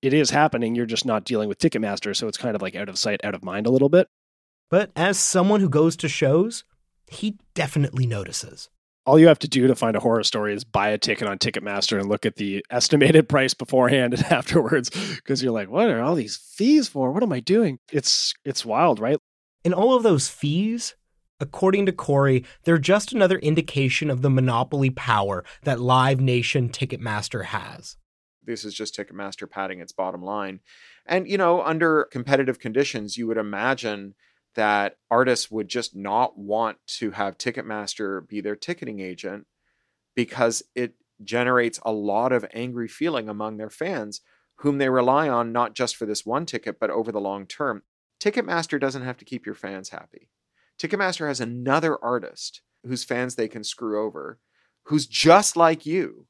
it 0.02 0.14
is 0.14 0.30
happening. 0.30 0.74
You're 0.74 0.86
just 0.86 1.06
not 1.06 1.24
dealing 1.24 1.48
with 1.48 1.58
Ticketmaster. 1.58 2.14
So 2.14 2.28
it's 2.28 2.38
kind 2.38 2.54
of 2.54 2.62
like 2.62 2.76
out 2.76 2.88
of 2.88 2.98
sight, 2.98 3.24
out 3.24 3.34
of 3.34 3.44
mind 3.44 3.66
a 3.66 3.70
little 3.70 3.88
bit. 3.88 4.08
But 4.70 4.90
as 4.94 5.18
someone 5.18 5.60
who 5.60 5.68
goes 5.68 5.96
to 5.96 6.08
shows, 6.08 6.64
he 7.10 7.38
definitely 7.54 8.06
notices. 8.06 8.68
All 9.06 9.18
you 9.18 9.28
have 9.28 9.38
to 9.38 9.48
do 9.48 9.66
to 9.66 9.74
find 9.74 9.96
a 9.96 10.00
horror 10.00 10.22
story 10.22 10.52
is 10.52 10.64
buy 10.64 10.88
a 10.90 10.98
ticket 10.98 11.26
on 11.26 11.38
Ticketmaster 11.38 11.98
and 11.98 12.10
look 12.10 12.26
at 12.26 12.36
the 12.36 12.64
estimated 12.70 13.28
price 13.28 13.54
beforehand 13.54 14.12
and 14.12 14.24
afterwards 14.30 14.90
because 15.16 15.42
you're 15.42 15.52
like, 15.52 15.70
what 15.70 15.88
are 15.88 16.02
all 16.02 16.14
these 16.14 16.36
fees 16.36 16.88
for? 16.88 17.10
What 17.10 17.22
am 17.22 17.32
I 17.32 17.40
doing? 17.40 17.78
It's 17.90 18.34
it's 18.44 18.66
wild, 18.66 19.00
right? 19.00 19.16
And 19.64 19.72
all 19.72 19.94
of 19.94 20.02
those 20.02 20.28
fees, 20.28 20.94
according 21.40 21.86
to 21.86 21.92
Cory, 21.92 22.44
they're 22.64 22.78
just 22.78 23.12
another 23.12 23.38
indication 23.38 24.10
of 24.10 24.20
the 24.20 24.30
monopoly 24.30 24.90
power 24.90 25.42
that 25.62 25.80
Live 25.80 26.20
Nation 26.20 26.68
Ticketmaster 26.68 27.46
has. 27.46 27.96
This 28.48 28.64
is 28.64 28.74
just 28.74 28.96
Ticketmaster 28.96 29.48
padding 29.48 29.80
its 29.80 29.92
bottom 29.92 30.22
line. 30.22 30.60
And, 31.06 31.28
you 31.28 31.38
know, 31.38 31.62
under 31.62 32.04
competitive 32.10 32.58
conditions, 32.58 33.16
you 33.16 33.26
would 33.26 33.36
imagine 33.36 34.14
that 34.54 34.96
artists 35.10 35.50
would 35.50 35.68
just 35.68 35.94
not 35.94 36.38
want 36.38 36.78
to 36.86 37.12
have 37.12 37.38
Ticketmaster 37.38 38.26
be 38.26 38.40
their 38.40 38.56
ticketing 38.56 39.00
agent 39.00 39.46
because 40.16 40.62
it 40.74 40.94
generates 41.22 41.78
a 41.84 41.92
lot 41.92 42.32
of 42.32 42.46
angry 42.52 42.88
feeling 42.88 43.28
among 43.28 43.56
their 43.56 43.70
fans 43.70 44.20
whom 44.56 44.78
they 44.78 44.88
rely 44.88 45.28
on 45.28 45.52
not 45.52 45.74
just 45.74 45.94
for 45.94 46.06
this 46.06 46.26
one 46.26 46.46
ticket 46.46 46.80
but 46.80 46.90
over 46.90 47.12
the 47.12 47.20
long 47.20 47.46
term. 47.46 47.82
Ticketmaster 48.20 48.80
doesn't 48.80 49.04
have 49.04 49.16
to 49.18 49.24
keep 49.24 49.46
your 49.46 49.54
fans 49.54 49.90
happy. 49.90 50.30
Ticketmaster 50.80 51.28
has 51.28 51.40
another 51.40 52.02
artist 52.02 52.62
whose 52.84 53.04
fans 53.04 53.34
they 53.34 53.48
can 53.48 53.62
screw 53.62 54.04
over 54.04 54.38
who's 54.88 55.06
just 55.06 55.54
like 55.54 55.84
you. 55.84 56.26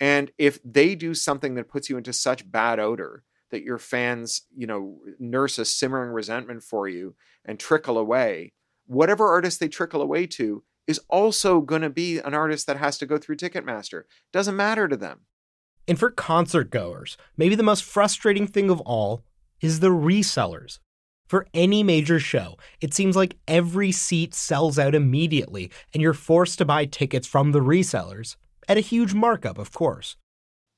And 0.00 0.30
if 0.38 0.58
they 0.64 0.94
do 0.94 1.14
something 1.14 1.54
that 1.54 1.68
puts 1.68 1.90
you 1.90 1.96
into 1.96 2.12
such 2.12 2.50
bad 2.50 2.78
odor 2.78 3.24
that 3.50 3.62
your 3.62 3.78
fans, 3.78 4.42
you 4.54 4.66
know, 4.66 4.98
nurse 5.18 5.58
a 5.58 5.64
simmering 5.64 6.10
resentment 6.10 6.62
for 6.62 6.88
you 6.88 7.14
and 7.44 7.58
trickle 7.58 7.98
away, 7.98 8.52
whatever 8.86 9.26
artist 9.28 9.60
they 9.60 9.68
trickle 9.68 10.02
away 10.02 10.26
to 10.26 10.62
is 10.86 11.00
also 11.08 11.60
going 11.60 11.82
to 11.82 11.90
be 11.90 12.18
an 12.18 12.34
artist 12.34 12.66
that 12.66 12.78
has 12.78 12.98
to 12.98 13.06
go 13.06 13.18
through 13.18 13.36
Ticketmaster. 13.36 14.02
Doesn't 14.32 14.56
matter 14.56 14.88
to 14.88 14.96
them. 14.96 15.20
And 15.86 15.98
for 15.98 16.10
concert 16.10 16.70
goers, 16.70 17.16
maybe 17.36 17.54
the 17.54 17.62
most 17.62 17.82
frustrating 17.82 18.46
thing 18.46 18.70
of 18.70 18.80
all 18.82 19.24
is 19.60 19.80
the 19.80 19.88
resellers. 19.88 20.78
For 21.26 21.46
any 21.52 21.82
major 21.82 22.18
show, 22.18 22.56
it 22.80 22.94
seems 22.94 23.16
like 23.16 23.36
every 23.46 23.92
seat 23.92 24.34
sells 24.34 24.78
out 24.78 24.94
immediately, 24.94 25.70
and 25.92 26.02
you're 26.02 26.14
forced 26.14 26.56
to 26.58 26.64
buy 26.64 26.86
tickets 26.86 27.26
from 27.26 27.52
the 27.52 27.60
resellers 27.60 28.36
at 28.68 28.76
a 28.76 28.80
huge 28.80 29.14
markup, 29.14 29.58
of 29.58 29.72
course. 29.72 30.16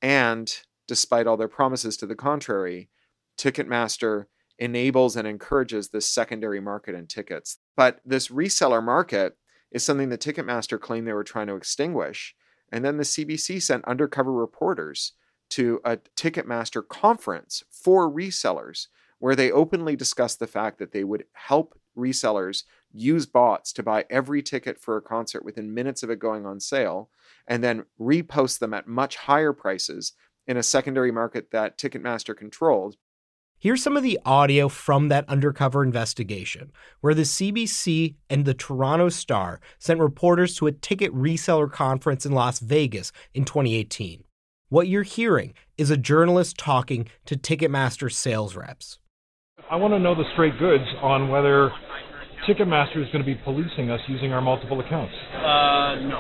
And 0.01 0.51
despite 0.89 1.27
all 1.27 1.37
their 1.37 1.49
promises 1.49 1.97
to 1.99 2.07
the 2.07 2.15
contrary, 2.15 2.89
Ticketmaster 3.37 4.27
enables 4.59 5.17
and 5.17 5.27
encourages 5.27 5.89
this 5.89 6.07
secondary 6.07 6.61
market 6.61 6.95
in 6.95 7.07
tickets. 7.07 7.59
But 7.77 8.01
this 8.05 8.29
reseller 8.29 8.83
market 8.83 9.37
is 9.73 9.83
something 9.83 10.11
that 10.11 10.21
Ticketmaster 10.21 10.81
claimed 10.81 11.07
they 11.07 11.13
were 11.13 11.25
trying 11.25 11.47
to 11.49 11.57
extinguish. 11.57 12.35
And 12.73 12.85
then 12.85 12.97
the 12.97 13.05
CBC 13.05 13.63
sent 13.63 13.85
undercover 13.87 14.33
reporters 14.33 15.13
to 15.51 15.81
a 15.85 15.97
Ticketmaster 16.17 16.87
conference 16.87 17.65
for 17.71 18.11
resellers 18.11 18.87
where 19.21 19.37
they 19.37 19.53
openly 19.53 19.95
discussed 19.95 20.41
the 20.41 20.47
fact 20.47 20.79
that 20.79 20.93
they 20.93 21.05
would 21.05 21.25
help 21.33 21.79
resellers 21.97 22.65
use 22.93 23.27
bots 23.27 23.73
to 23.73 23.83
buy 23.83 24.05
every 24.11 24.43
ticket 24.43 24.81
for 24.81 24.97
a 24.97 25.03
concert 25.03 25.45
within 25.45 25.73
minutes 25.73 26.03
of 26.03 26.11
it 26.11 26.19
going 26.19 26.45
on 26.45 26.59
sale 26.59 27.11
and 27.47 27.63
then 27.63 27.85
repost 28.01 28.59
them 28.59 28.75
at 28.75 28.89
much 28.89 29.17
higher 29.17 29.53
prices 29.53 30.13
in 30.47 30.57
a 30.57 30.63
secondary 30.63 31.13
market 31.13 31.51
that 31.53 31.79
Ticketmaster 31.79 32.37
controlled. 32.37 32.97
Here's 33.59 33.83
some 33.83 33.97
of 33.97 34.03
the 34.03 34.19
audio 34.25 34.71
from 34.71 35.09
that 35.09 35.29
undercover 35.29 35.83
investigation, 35.83 36.73
where 37.03 37.13
the 37.13 37.23
CBC 37.23 38.15
and 38.31 38.47
the 38.47 38.55
Toronto 38.55 39.11
Star 39.11 39.61
sent 39.79 40.01
reporters 40.01 40.57
to 40.57 40.67
a 40.67 40.73
ticket 40.73 41.15
reseller 41.15 41.71
conference 41.71 42.25
in 42.25 42.33
Las 42.33 42.59
Vegas 42.59 43.13
in 43.35 43.45
2018. 43.45 44.25
What 44.71 44.89
you're 44.89 45.03
hearing 45.03 45.53
is 45.77 45.91
a 45.91 45.99
journalist 45.99 46.57
talking 46.57 47.09
to 47.27 47.37
Ticketmaster 47.37 48.11
sales 48.11 48.57
reps. 48.57 48.99
I 49.71 49.77
want 49.77 49.95
to 49.95 50.01
know 50.01 50.17
the 50.17 50.25
straight 50.33 50.59
goods 50.59 50.83
on 51.01 51.29
whether 51.29 51.71
Ticketmaster 52.43 52.99
is 52.99 53.07
going 53.13 53.23
to 53.23 53.25
be 53.25 53.37
policing 53.37 53.89
us 53.89 54.01
using 54.09 54.33
our 54.33 54.41
multiple 54.41 54.81
accounts. 54.81 55.15
Uh, 55.31 55.95
no. 56.11 56.19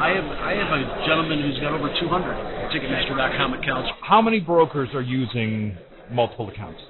I 0.00 0.08
have 0.16 0.24
I 0.24 0.52
have 0.56 0.72
a 0.72 1.06
gentleman 1.06 1.42
who's 1.42 1.60
got 1.60 1.74
over 1.74 1.92
200 2.00 2.72
Ticketmaster.com 2.72 3.52
accounts. 3.52 3.90
How 4.00 4.22
many 4.22 4.40
brokers 4.40 4.88
are 4.94 5.02
using 5.02 5.76
multiple 6.10 6.48
accounts? 6.48 6.80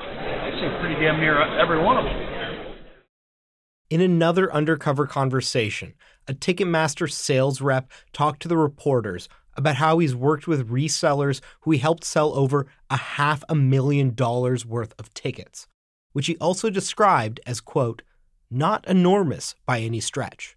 I'd 0.00 0.56
say 0.58 0.80
pretty 0.80 0.94
damn 0.94 1.20
near 1.20 1.42
every 1.60 1.82
one 1.84 1.98
of 1.98 2.04
them. 2.04 2.74
In 3.90 4.00
another 4.00 4.50
undercover 4.54 5.06
conversation, 5.06 5.92
a 6.26 6.32
Ticketmaster 6.32 7.12
sales 7.12 7.60
rep 7.60 7.90
talked 8.14 8.40
to 8.40 8.48
the 8.48 8.56
reporters 8.56 9.28
about 9.56 9.76
how 9.76 9.98
he's 9.98 10.14
worked 10.14 10.46
with 10.46 10.70
resellers 10.70 11.40
who 11.60 11.70
he 11.72 11.78
helped 11.78 12.04
sell 12.04 12.32
over 12.34 12.66
a 12.90 12.96
half 12.96 13.44
a 13.48 13.54
million 13.54 14.14
dollars 14.14 14.64
worth 14.64 14.94
of 14.98 15.12
tickets, 15.14 15.66
which 16.12 16.26
he 16.26 16.36
also 16.36 16.70
described 16.70 17.40
as, 17.46 17.60
quote, 17.60 18.02
not 18.50 18.86
enormous 18.86 19.54
by 19.66 19.80
any 19.80 20.00
stretch. 20.00 20.56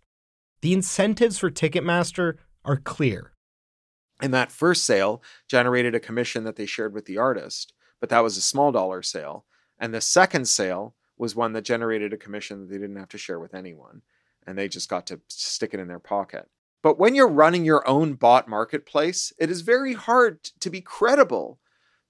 The 0.61 0.73
incentives 0.73 1.37
for 1.37 1.49
Ticketmaster 1.49 2.35
are 2.63 2.77
clear. 2.77 3.31
And 4.21 4.33
that 4.33 4.51
first 4.51 4.83
sale 4.83 5.21
generated 5.47 5.93
a 5.93 5.99
commission 5.99 6.43
that 6.45 6.55
they 6.55 6.65
shared 6.65 6.93
with 6.93 7.05
the 7.05 7.17
artist, 7.17 7.73
but 7.99 8.09
that 8.09 8.23
was 8.23 8.37
a 8.37 8.41
small 8.41 8.71
dollar 8.71 9.01
sale. 9.01 9.45
And 9.79 9.93
the 9.93 10.01
second 10.01 10.47
sale 10.47 10.95
was 11.17 11.35
one 11.35 11.53
that 11.53 11.63
generated 11.63 12.13
a 12.13 12.17
commission 12.17 12.61
that 12.61 12.69
they 12.69 12.77
didn't 12.77 12.95
have 12.97 13.09
to 13.09 13.17
share 13.17 13.39
with 13.39 13.53
anyone. 13.53 14.01
And 14.47 14.57
they 14.57 14.67
just 14.67 14.89
got 14.89 15.07
to 15.07 15.21
stick 15.27 15.73
it 15.73 15.79
in 15.79 15.87
their 15.87 15.99
pocket. 15.99 16.49
But 16.85 16.99
when 16.99 17.15
you're 17.15 17.27
running 17.27 17.65
your 17.65 17.87
own 17.89 18.13
bot 18.13 18.47
marketplace, 18.47 19.33
it 19.39 19.49
is 19.49 19.61
very 19.61 19.93
hard 19.93 20.43
to 20.59 20.69
be 20.69 20.81
credible 20.81 21.57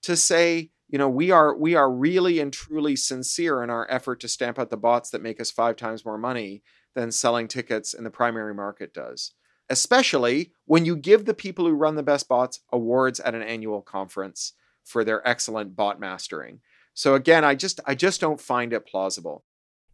to 0.01 0.17
say, 0.17 0.71
you 0.89 0.97
know, 0.97 1.07
we 1.07 1.31
are 1.31 1.55
we 1.55 1.75
are 1.75 1.89
really 1.89 2.41
and 2.41 2.51
truly 2.51 2.97
sincere 2.97 3.63
in 3.63 3.69
our 3.69 3.89
effort 3.89 4.19
to 4.19 4.27
stamp 4.27 4.59
out 4.59 4.69
the 4.69 4.75
bots 4.75 5.11
that 5.11 5.21
make 5.21 5.39
us 5.39 5.49
five 5.49 5.77
times 5.77 6.03
more 6.03 6.17
money 6.17 6.61
than 6.93 7.13
selling 7.13 7.47
tickets 7.47 7.93
in 7.93 8.03
the 8.03 8.09
primary 8.09 8.53
market 8.53 8.93
does. 8.93 9.31
Especially 9.69 10.51
when 10.65 10.83
you 10.83 10.97
give 10.97 11.23
the 11.23 11.33
people 11.33 11.63
who 11.63 11.71
run 11.71 11.95
the 11.95 12.03
best 12.03 12.27
bots 12.27 12.59
awards 12.73 13.21
at 13.21 13.33
an 13.33 13.43
annual 13.43 13.81
conference 13.81 14.51
for 14.83 15.05
their 15.05 15.25
excellent 15.25 15.77
bot 15.77 16.01
mastering. 16.01 16.59
So 16.93 17.15
again, 17.15 17.45
I 17.45 17.55
just 17.55 17.79
I 17.85 17.95
just 17.95 18.19
don't 18.19 18.41
find 18.41 18.73
it 18.73 18.85
plausible. 18.85 19.45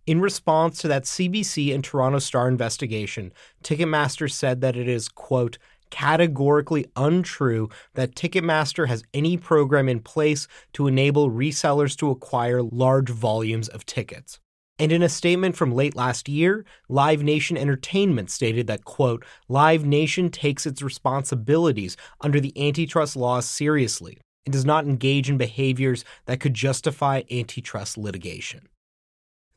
In 0.08 0.20
response 0.20 0.80
to 0.80 0.88
that 0.88 1.04
CBC 1.04 1.74
and 1.74 1.84
Toronto 1.84 2.18
Star 2.20 2.48
investigation, 2.48 3.32
Ticketmaster 3.64 4.32
said 4.32 4.62
that 4.62 4.76
it 4.76 4.88
is, 4.88 5.08
quote, 5.08 5.60
categorically 5.92 6.88
untrue 6.96 7.70
that 7.94 8.16
Ticketmaster 8.16 8.88
has 8.88 9.04
any 9.14 9.38
program 9.38 9.88
in 9.88 10.00
place 10.00 10.48
to 10.74 10.88
enable 10.88 11.30
resellers 11.30 11.96
to 11.98 12.10
acquire 12.10 12.64
large 12.64 13.10
volumes 13.10 13.68
of 13.68 13.86
tickets. 13.86 14.40
And 14.80 14.92
in 14.92 15.04
a 15.04 15.10
statement 15.10 15.56
from 15.56 15.76
late 15.76 15.96
last 15.96 16.28
year, 16.28 16.66
Live 16.90 17.22
Nation 17.22 17.56
Entertainment 17.56 18.32
stated 18.32 18.66
that, 18.66 18.86
quote, 18.86 19.24
Live 19.48 19.86
Nation 19.86 20.32
takes 20.32 20.66
its 20.66 20.82
responsibilities 20.82 21.96
under 22.22 22.40
the 22.40 22.54
antitrust 22.58 23.16
laws 23.16 23.46
seriously 23.46 24.18
and 24.48 24.54
does 24.54 24.66
not 24.66 24.86
engage 24.86 25.30
in 25.30 25.38
behaviors 25.38 26.04
that 26.26 26.40
could 26.40 26.56
justify 26.56 27.22
antitrust 27.30 27.96
litigation. 27.96 28.68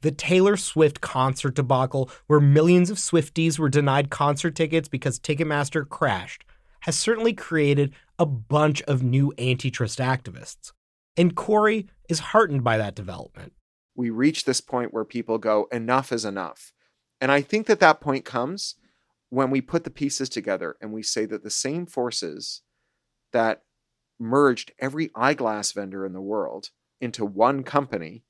The 0.05 0.13
Taylor 0.13 0.59
Swift 0.59 1.01
concert 1.01 1.55
debacle, 1.55 2.11
where 2.27 2.39
millions 2.39 2.91
of 2.91 2.99
Swifties 2.99 3.59
were 3.59 3.71
denied 3.71 4.11
concert 4.11 4.55
tickets 4.55 4.87
because 4.87 5.19
Ticketmaster 5.19 5.89
crashed, 5.89 6.45
has 6.81 6.95
certainly 6.95 7.33
created 7.33 7.95
a 8.19 8.27
bunch 8.27 8.83
of 8.83 9.03
new 9.03 9.33
antitrust 9.39 10.01
activists. 10.01 10.73
And 11.17 11.35
Cory 11.35 11.89
is 12.07 12.19
heartened 12.19 12.63
by 12.63 12.77
that 12.77 12.95
development. 12.95 13.55
We 13.97 14.11
reach 14.11 14.45
this 14.45 14.61
point 14.61 14.93
where 14.93 15.07
people 15.07 15.39
go, 15.39 15.69
enough 15.73 16.13
is 16.13 16.27
enough. 16.27 16.75
And 17.19 17.33
I 17.33 17.41
think 17.41 17.67
that 17.67 17.81
that 17.81 18.03
point 18.03 18.27
comes 18.27 18.75
when 19.31 19.49
we 19.49 19.63
put 19.63 19.85
the 19.85 19.91
pieces 19.91 20.29
together 20.29 20.77
and 20.83 20.93
we 20.93 21.03
say 21.03 21.25
that 21.25 21.43
the 21.43 21.49
same 21.49 21.87
forces 21.87 22.61
that 23.33 23.63
merged 24.19 24.71
every 24.79 25.11
eyeglass 25.15 25.73
vendor 25.73 26.05
in 26.05 26.13
the 26.13 26.21
world 26.21 26.73
into 27.01 27.25
one 27.25 27.63
company 27.63 28.23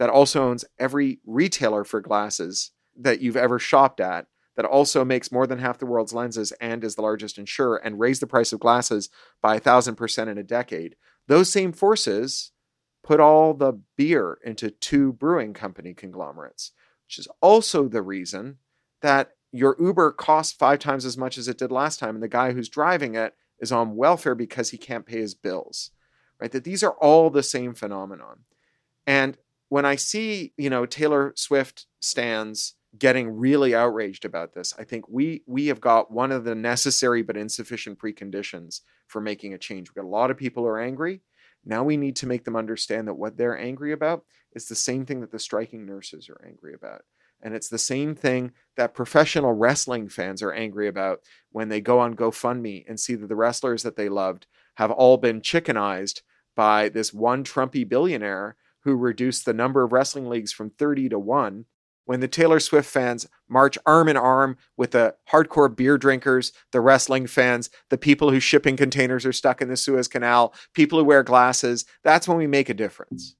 that 0.00 0.08
also 0.08 0.48
owns 0.48 0.64
every 0.78 1.20
retailer 1.26 1.84
for 1.84 2.00
glasses 2.00 2.72
that 2.98 3.20
you've 3.20 3.36
ever 3.36 3.58
shopped 3.58 4.00
at 4.00 4.26
that 4.56 4.64
also 4.64 5.04
makes 5.04 5.30
more 5.30 5.46
than 5.46 5.58
half 5.58 5.78
the 5.78 5.84
world's 5.84 6.14
lenses 6.14 6.52
and 6.52 6.82
is 6.82 6.94
the 6.94 7.02
largest 7.02 7.36
insurer 7.36 7.76
and 7.76 8.00
raised 8.00 8.22
the 8.22 8.26
price 8.26 8.50
of 8.50 8.60
glasses 8.60 9.10
by 9.42 9.56
a 9.56 9.60
thousand 9.60 9.96
percent 9.96 10.30
in 10.30 10.38
a 10.38 10.42
decade. 10.42 10.96
Those 11.28 11.52
same 11.52 11.72
forces 11.72 12.52
put 13.04 13.20
all 13.20 13.52
the 13.52 13.78
beer 13.98 14.38
into 14.42 14.70
two 14.70 15.12
brewing 15.12 15.52
company 15.52 15.92
conglomerates, 15.92 16.72
which 17.06 17.18
is 17.18 17.28
also 17.42 17.86
the 17.86 18.02
reason 18.02 18.56
that 19.02 19.32
your 19.52 19.76
Uber 19.78 20.12
costs 20.12 20.54
five 20.54 20.78
times 20.78 21.04
as 21.04 21.18
much 21.18 21.36
as 21.36 21.46
it 21.46 21.58
did 21.58 21.70
last 21.70 21.98
time, 21.98 22.14
and 22.14 22.22
the 22.22 22.28
guy 22.28 22.52
who's 22.52 22.70
driving 22.70 23.16
it 23.16 23.34
is 23.58 23.70
on 23.70 23.96
welfare 23.96 24.34
because 24.34 24.70
he 24.70 24.78
can't 24.78 25.04
pay 25.04 25.18
his 25.18 25.34
bills. 25.34 25.90
Right? 26.40 26.52
That 26.52 26.64
these 26.64 26.82
are 26.82 26.92
all 26.92 27.28
the 27.28 27.42
same 27.42 27.74
phenomenon. 27.74 28.44
And 29.06 29.36
when 29.70 29.86
I 29.86 29.94
see, 29.96 30.52
you 30.58 30.68
know, 30.68 30.84
Taylor 30.84 31.32
Swift 31.36 31.86
stands 32.00 32.74
getting 32.98 33.30
really 33.30 33.72
outraged 33.72 34.24
about 34.24 34.52
this, 34.52 34.74
I 34.76 34.84
think 34.84 35.08
we 35.08 35.42
we 35.46 35.68
have 35.68 35.80
got 35.80 36.10
one 36.10 36.32
of 36.32 36.44
the 36.44 36.56
necessary 36.56 37.22
but 37.22 37.36
insufficient 37.36 37.98
preconditions 37.98 38.80
for 39.06 39.20
making 39.20 39.54
a 39.54 39.58
change. 39.58 39.88
We've 39.88 40.02
got 40.02 40.08
a 40.08 40.18
lot 40.18 40.30
of 40.30 40.36
people 40.36 40.64
who 40.64 40.68
are 40.68 40.80
angry. 40.80 41.22
Now 41.64 41.84
we 41.84 41.96
need 41.96 42.16
to 42.16 42.26
make 42.26 42.44
them 42.44 42.56
understand 42.56 43.06
that 43.06 43.14
what 43.14 43.36
they're 43.36 43.56
angry 43.56 43.92
about 43.92 44.24
is 44.54 44.66
the 44.66 44.74
same 44.74 45.06
thing 45.06 45.20
that 45.20 45.30
the 45.30 45.38
striking 45.38 45.86
nurses 45.86 46.28
are 46.28 46.44
angry 46.44 46.74
about. 46.74 47.02
And 47.40 47.54
it's 47.54 47.68
the 47.68 47.78
same 47.78 48.14
thing 48.14 48.52
that 48.76 48.92
professional 48.92 49.52
wrestling 49.52 50.08
fans 50.08 50.42
are 50.42 50.52
angry 50.52 50.88
about 50.88 51.20
when 51.52 51.68
they 51.68 51.80
go 51.80 52.00
on 52.00 52.16
GoFundMe 52.16 52.84
and 52.88 52.98
see 52.98 53.14
that 53.14 53.28
the 53.28 53.36
wrestlers 53.36 53.82
that 53.84 53.96
they 53.96 54.08
loved 54.08 54.46
have 54.74 54.90
all 54.90 55.16
been 55.16 55.40
chickenized 55.40 56.22
by 56.56 56.88
this 56.88 57.14
one 57.14 57.44
Trumpy 57.44 57.88
billionaire 57.88 58.56
who 58.84 58.96
reduced 58.96 59.44
the 59.44 59.52
number 59.52 59.82
of 59.82 59.92
wrestling 59.92 60.28
leagues 60.28 60.52
from 60.52 60.70
30 60.70 61.10
to 61.10 61.18
1. 61.18 61.64
When 62.06 62.20
the 62.20 62.28
Taylor 62.28 62.58
Swift 62.58 62.90
fans 62.90 63.28
march 63.48 63.78
arm 63.86 64.08
in 64.08 64.16
arm 64.16 64.56
with 64.76 64.90
the 64.92 65.14
hardcore 65.30 65.74
beer 65.74 65.96
drinkers, 65.96 66.52
the 66.72 66.80
wrestling 66.80 67.26
fans, 67.26 67.70
the 67.88 67.98
people 67.98 68.30
whose 68.30 68.42
shipping 68.42 68.76
containers 68.76 69.24
are 69.24 69.32
stuck 69.32 69.62
in 69.62 69.68
the 69.68 69.76
Suez 69.76 70.08
Canal, 70.08 70.52
people 70.74 70.98
who 70.98 71.04
wear 71.04 71.22
glasses, 71.22 71.84
that's 72.02 72.26
when 72.26 72.36
we 72.36 72.46
make 72.46 72.68
a 72.68 72.74
difference. 72.74 73.36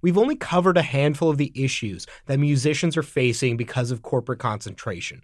We've 0.00 0.18
only 0.18 0.34
covered 0.34 0.76
a 0.76 0.82
handful 0.82 1.30
of 1.30 1.38
the 1.38 1.52
issues 1.54 2.08
that 2.26 2.40
musicians 2.40 2.96
are 2.96 3.04
facing 3.04 3.56
because 3.56 3.92
of 3.92 4.02
corporate 4.02 4.40
concentration. 4.40 5.22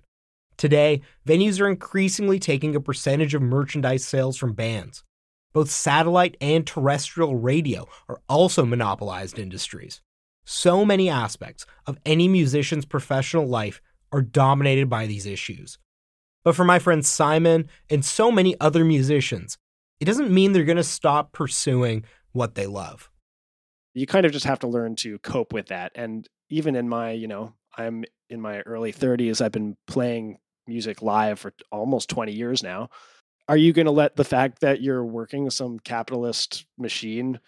Today, 0.57 1.03
venues 1.27 1.61
are 1.61 1.69
increasingly 1.69 2.39
taking 2.39 2.77
a 2.77 2.81
percentage 2.81 3.35
of 3.35 3.43
merchandise 3.43 4.05
sales 4.05 4.37
from 4.37 4.53
bands. 4.53 5.03
Both 5.59 5.73
satellite 5.73 6.37
and 6.40 6.64
terrestrial 6.64 7.35
radio 7.35 7.88
are 8.09 8.21
also 8.29 8.64
monopolized 8.64 9.40
industries. 9.40 10.01
So 10.44 10.85
many 10.85 11.11
aspects 11.11 11.66
of 11.85 11.99
any 12.07 12.29
musician's 12.29 12.85
professional 12.85 13.44
life 13.44 13.81
are 14.12 14.23
dominated 14.23 14.88
by 14.88 15.07
these 15.07 15.27
issues. 15.27 15.77
But 16.44 16.55
for 16.55 16.62
my 16.64 16.79
friend 16.79 17.05
Simon 17.05 17.68
and 17.90 18.05
so 18.05 18.31
many 18.31 18.55
other 18.61 18.85
musicians, 18.85 19.59
it 19.99 20.05
doesn't 20.05 20.31
mean 20.31 20.53
they're 20.53 20.62
going 20.62 20.77
to 20.77 20.85
stop 20.85 21.33
pursuing 21.33 22.05
what 22.31 22.55
they 22.55 22.68
love 22.68 23.11
you 23.94 24.07
kind 24.07 24.25
of 24.25 24.31
just 24.31 24.44
have 24.44 24.61
to 24.61 24.68
learn 24.68 24.94
to 24.94 25.18
cope 25.18 25.53
with 25.53 25.66
that. 25.66 25.90
And 25.97 26.29
even 26.51 26.77
in 26.77 26.88
my, 26.88 27.11
you 27.11 27.27
know, 27.27 27.55
I'm 27.77 28.05
in 28.31 28.40
my 28.40 28.61
early 28.61 28.92
30s, 28.92 29.40
I've 29.40 29.51
been 29.51 29.77
playing 29.88 30.38
music 30.68 31.03
live 31.03 31.40
for 31.40 31.53
almost 31.73 32.09
20 32.09 32.31
years 32.31 32.62
now. 32.62 32.90
Are 33.49 33.57
you 33.57 33.73
going 33.73 33.87
to 33.87 33.93
let 33.93 34.17
the 34.17 34.25
fact 34.25 34.61
that 34.61 34.83
you're 34.83 35.05
working 35.05 35.49
some 35.49 35.79
capitalist 35.79 36.67
machine 36.77 37.41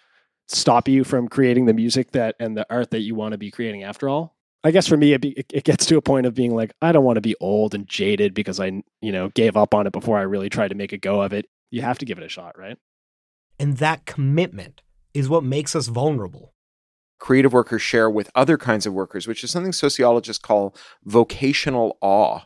stop 0.48 0.88
you 0.88 1.04
from 1.04 1.28
creating 1.28 1.66
the 1.66 1.74
music 1.74 2.12
that 2.12 2.36
and 2.40 2.56
the 2.56 2.66
art 2.70 2.90
that 2.90 3.00
you 3.00 3.14
want 3.14 3.32
to 3.32 3.38
be 3.38 3.50
creating 3.50 3.82
after 3.82 4.08
all? 4.08 4.34
I 4.64 4.70
guess 4.70 4.86
for 4.86 4.96
me, 4.96 5.12
it, 5.12 5.20
be, 5.20 5.44
it 5.52 5.64
gets 5.64 5.86
to 5.86 5.96
a 5.96 6.02
point 6.02 6.26
of 6.26 6.34
being 6.34 6.54
like, 6.54 6.72
I 6.82 6.92
don't 6.92 7.04
want 7.04 7.16
to 7.16 7.22
be 7.22 7.36
old 7.40 7.74
and 7.74 7.86
jaded 7.86 8.34
because 8.34 8.60
I, 8.60 8.82
you 9.00 9.12
know, 9.12 9.28
gave 9.30 9.56
up 9.56 9.74
on 9.74 9.86
it 9.86 9.92
before 9.92 10.18
I 10.18 10.22
really 10.22 10.50
tried 10.50 10.68
to 10.68 10.74
make 10.74 10.92
a 10.92 10.98
go 10.98 11.22
of 11.22 11.32
it. 11.32 11.46
You 11.70 11.82
have 11.82 11.98
to 11.98 12.04
give 12.04 12.18
it 12.18 12.24
a 12.24 12.28
shot, 12.28 12.58
right? 12.58 12.76
And 13.58 13.78
that 13.78 14.06
commitment 14.06 14.82
is 15.14 15.28
what 15.28 15.44
makes 15.44 15.74
us 15.74 15.88
vulnerable. 15.88 16.54
Creative 17.18 17.52
workers 17.52 17.82
share 17.82 18.08
with 18.08 18.30
other 18.34 18.56
kinds 18.56 18.86
of 18.86 18.94
workers, 18.94 19.26
which 19.26 19.44
is 19.44 19.50
something 19.50 19.72
sociologists 19.72 20.42
call 20.42 20.74
vocational 21.04 21.98
awe, 22.00 22.40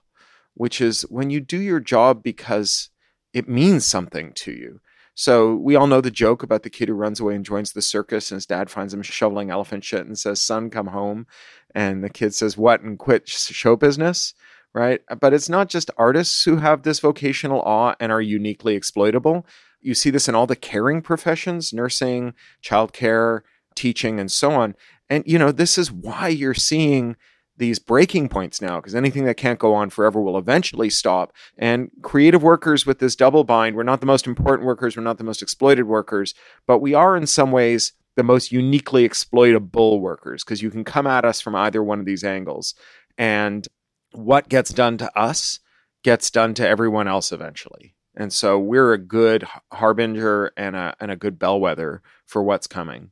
which 0.55 0.81
is 0.81 1.03
when 1.03 1.31
you 1.31 1.40
do 1.40 1.59
your 1.59 1.81
job 1.81 2.23
because 2.23 2.90
it 3.35 3.49
means 3.49 3.85
something 3.85 4.33
to 4.33 4.53
you. 4.53 4.81
So 5.16 5.55
we 5.55 5.77
all 5.77 5.87
know 5.87 6.01
the 6.01 6.11
joke 6.11 6.42
about 6.42 6.62
the 6.62 6.70
kid 6.70 6.88
who 6.88 6.94
runs 6.94 7.20
away 7.20 7.37
and 7.37 7.44
joins 7.44 7.73
the 7.73 7.83
circus, 7.83 8.31
and 8.31 8.37
his 8.37 8.47
dad 8.47 8.70
finds 8.70 8.94
him 8.94 9.03
shoveling 9.03 9.51
elephant 9.51 9.85
shit 9.85 10.07
and 10.07 10.18
says, 10.18 10.40
"Son, 10.40 10.70
come 10.70 10.88
home." 10.88 11.27
And 11.75 12.03
the 12.03 12.09
kid 12.09 12.35
says, 12.35 12.57
"What?" 12.57 12.81
and 12.81 12.99
quit 12.99 13.29
show 13.29 13.77
business, 13.77 14.35
right? 14.73 15.03
But 15.20 15.35
it's 15.35 15.49
not 15.49 15.68
just 15.68 15.90
artists 15.97 16.44
who 16.44 16.57
have 16.57 16.83
this 16.83 16.99
vocational 17.01 17.61
awe 17.61 17.94
and 18.01 18.11
are 18.11 18.20
uniquely 18.20 18.75
exploitable. 18.75 19.47
You 19.81 19.94
see 19.94 20.11
this 20.11 20.29
in 20.29 20.35
all 20.35 20.47
the 20.47 20.57
caring 20.57 21.03
professions 21.03 21.73
nursing, 21.73 22.35
childcare, 22.62 23.42
teaching, 23.77 24.18
and 24.18 24.33
so 24.33 24.53
on. 24.53 24.75
And, 25.11 25.23
you 25.27 25.38
know, 25.38 25.53
this 25.53 25.77
is 25.79 25.92
why 25.92 26.29
you're 26.29 26.55
seeing 26.55 27.16
these 27.57 27.79
breaking 27.79 28.29
points 28.29 28.61
now, 28.61 28.77
because 28.81 28.95
anything 28.95 29.25
that 29.25 29.37
can't 29.37 29.59
go 29.59 29.75
on 29.75 29.90
forever 29.90 30.21
will 30.21 30.37
eventually 30.37 30.90
stop. 30.90 31.33
And 31.57 31.90
creative 32.03 32.43
workers 32.43 32.85
with 32.85 32.99
this 32.99 33.14
double 33.14 33.45
bind, 33.45 33.77
we're 33.77 33.85
not 33.85 34.01
the 34.01 34.07
most 34.07 34.27
important 34.27 34.67
workers, 34.67 34.97
we're 34.97 35.05
not 35.05 35.19
the 35.19 35.25
most 35.25 35.43
exploited 35.43 35.85
workers, 35.85 36.35
but 36.67 36.79
we 36.79 36.95
are 36.95 37.17
in 37.17 37.27
some 37.27 37.53
ways 37.53 37.93
the 38.17 38.23
most 38.23 38.53
uniquely 38.53 39.05
exploitable 39.05 40.01
workers, 40.01 40.45
because 40.45 40.62
you 40.62 40.71
can 40.71 40.85
come 40.85 41.07
at 41.07 41.25
us 41.25 41.40
from 41.40 41.55
either 41.55 41.83
one 41.83 42.01
of 42.01 42.07
these 42.07 42.25
angles. 42.25 42.75
And 43.19 43.67
what 44.12 44.49
gets 44.49 44.73
done 44.73 44.99
to 44.99 45.19
us 45.19 45.61
gets 46.03 46.31
done 46.31 46.55
to 46.55 46.69
everyone 46.69 47.09
else 47.09 47.33
eventually. 47.33 47.95
And 48.17 48.33
so 48.33 48.59
we're 48.59 48.93
a 48.93 48.99
good 48.99 49.45
harbinger 49.73 50.53
and 50.57 50.77
a, 50.77 50.95
and 51.01 51.11
a 51.11 51.17
good 51.17 51.38
bellwether 51.38 52.03
for 52.27 52.43
what's 52.43 52.69
coming. 52.69 53.11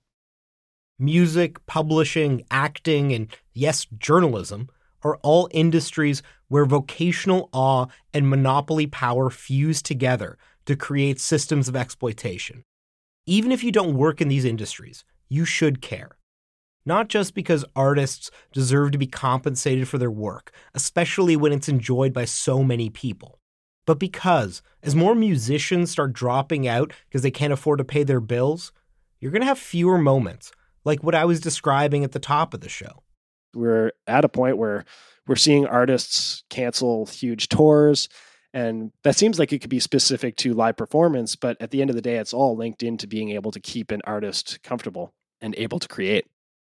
Music, 1.03 1.65
publishing, 1.67 2.45
acting, 2.51 3.13
and 3.13 3.35
yes, 3.53 3.87
journalism 3.99 4.69
are 5.03 5.17
all 5.19 5.49
industries 5.51 6.23
where 6.49 6.65
vocational 6.65 7.49
awe 7.53 7.87
and 8.15 8.31
monopoly 8.31 8.87
power 8.87 9.29
fuse 9.29 9.83
together 9.83 10.39
to 10.65 10.77
create 10.77 11.19
systems 11.19 11.69
of 11.69 11.75
exploitation. 11.75 12.63
Even 13.27 13.51
if 13.51 13.65
you 13.65 13.73
don't 13.73 13.97
work 13.97 14.21
in 14.21 14.29
these 14.29 14.45
industries, 14.45 15.05
you 15.29 15.45
should 15.45 15.83
care. 15.83 16.17
Not 16.87 17.09
just 17.09 17.35
because 17.35 17.65
artists 17.75 18.31
deserve 18.53 18.93
to 18.93 18.99
be 18.99 19.07
compensated 19.07 19.89
for 19.89 19.99
their 19.99 20.11
work, 20.11 20.53
especially 20.73 21.37
when 21.37 21.53
it's 21.53 21.69
enjoyed 21.69 22.13
by 22.13 22.25
so 22.25 22.63
many 22.63 22.91
people 22.91 23.41
but 23.87 23.99
because 23.99 24.63
as 24.83 24.95
more 24.95 25.15
musicians 25.15 25.91
start 25.91 26.13
dropping 26.13 26.69
out 26.69 26.93
because 27.09 27.23
they 27.23 27.31
can't 27.31 27.53
afford 27.53 27.79
to 27.79 27.85
pay 27.85 28.05
their 28.05 28.21
bills, 28.21 28.73
you're 29.21 29.33
going 29.33 29.43
to 29.43 29.47
have 29.47 29.59
fewer 29.59 29.99
moments 29.99 30.53
like 30.85 31.03
what 31.03 31.15
I 31.15 31.25
was 31.25 31.41
describing 31.41 32.05
at 32.05 32.13
the 32.13 32.19
top 32.19 32.55
of 32.55 32.61
the 32.61 32.69
show. 32.69 33.03
We're 33.55 33.93
at 34.07 34.25
a 34.25 34.29
point 34.29 34.59
where 34.59 34.85
we're 35.27 35.37
seeing 35.37 35.67
artists 35.67 36.43
cancel 36.49 37.07
huge 37.07 37.49
tours. 37.49 38.09
And 38.55 38.93
that 39.03 39.17
seems 39.17 39.39
like 39.39 39.53
it 39.53 39.61
could 39.61 39.71
be 39.71 39.81
specific 39.81 40.37
to 40.39 40.53
live 40.53 40.77
performance, 40.77 41.37
but 41.37 41.57
at 41.61 41.71
the 41.71 41.81
end 41.81 41.91
of 41.91 41.97
the 41.97 42.03
day, 42.03 42.17
it's 42.17 42.35
all 42.35 42.57
linked 42.57 42.83
into 42.83 43.07
being 43.07 43.31
able 43.31 43.51
to 43.51 43.61
keep 43.61 43.91
an 43.91 44.03
artist 44.05 44.63
comfortable 44.63 45.15
and 45.41 45.55
able 45.57 45.79
to 45.79 45.89
create. 45.89 46.27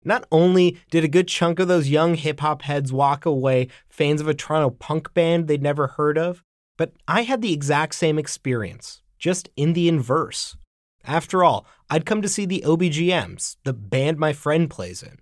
Not 0.05 0.27
only 0.31 0.79
did 0.91 1.03
a 1.03 1.09
good 1.09 1.29
chunk 1.29 1.59
of 1.59 1.67
those 1.67 1.89
young 1.89 2.15
hip 2.15 2.41
hop 2.41 2.63
heads 2.63 2.93
walk 2.93 3.25
away 3.25 3.69
fans 3.89 4.21
of 4.21 4.29
a 4.29 4.35
Toronto 4.35 4.71
punk 4.71 5.15
band 5.15 5.49
they'd 5.49 5.63
never 5.63 5.89
heard 5.89 6.19
of, 6.19 6.45
but 6.77 6.93
I 7.09 7.23
had 7.23 7.41
the 7.41 7.53
exact 7.53 7.95
same 7.95 8.19
experience, 8.19 9.03
just 9.19 9.49
in 9.57 9.73
the 9.73 9.89
inverse. 9.89 10.57
After 11.07 11.45
all, 11.45 11.67
I'd 11.91 12.07
come 12.07 12.23
to 12.23 12.29
see 12.29 12.47
the 12.47 12.65
OBGMs, 12.67 13.57
the 13.65 13.75
band 13.75 14.19
my 14.19 14.33
friend 14.33 14.71
plays 14.71 15.03
in. 15.03 15.19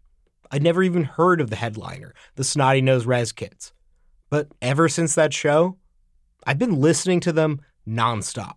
I'd 0.50 0.62
never 0.62 0.82
even 0.82 1.04
heard 1.04 1.40
of 1.40 1.50
the 1.50 1.56
headliner, 1.56 2.14
the 2.36 2.44
Snotty 2.44 2.82
Nose 2.82 3.06
Rez 3.06 3.32
Kids. 3.32 3.72
But 4.30 4.48
ever 4.60 4.88
since 4.88 5.14
that 5.14 5.32
show, 5.32 5.78
I've 6.46 6.58
been 6.58 6.80
listening 6.80 7.20
to 7.20 7.32
them 7.32 7.60
nonstop. 7.88 8.54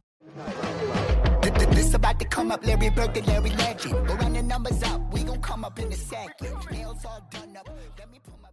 Come 2.29 2.51
up, 2.51 2.65
Larry 2.65 2.89
Larry 3.21 3.49
Legend. 3.51 4.09
Run 4.09 4.33
the 4.33 4.43
numbers 4.43 4.83
up, 4.83 5.01
we 5.13 5.23
gon' 5.23 5.41
come 5.41 5.63
up 5.63 5.79
in 5.79 5.91
a 5.91 5.95
second. 5.95 6.53
Nails 6.69 7.05
all 7.05 7.27
done 7.31 7.55
up, 7.57 7.69
let 7.97 8.11
me 8.11 8.19
my 8.41 8.49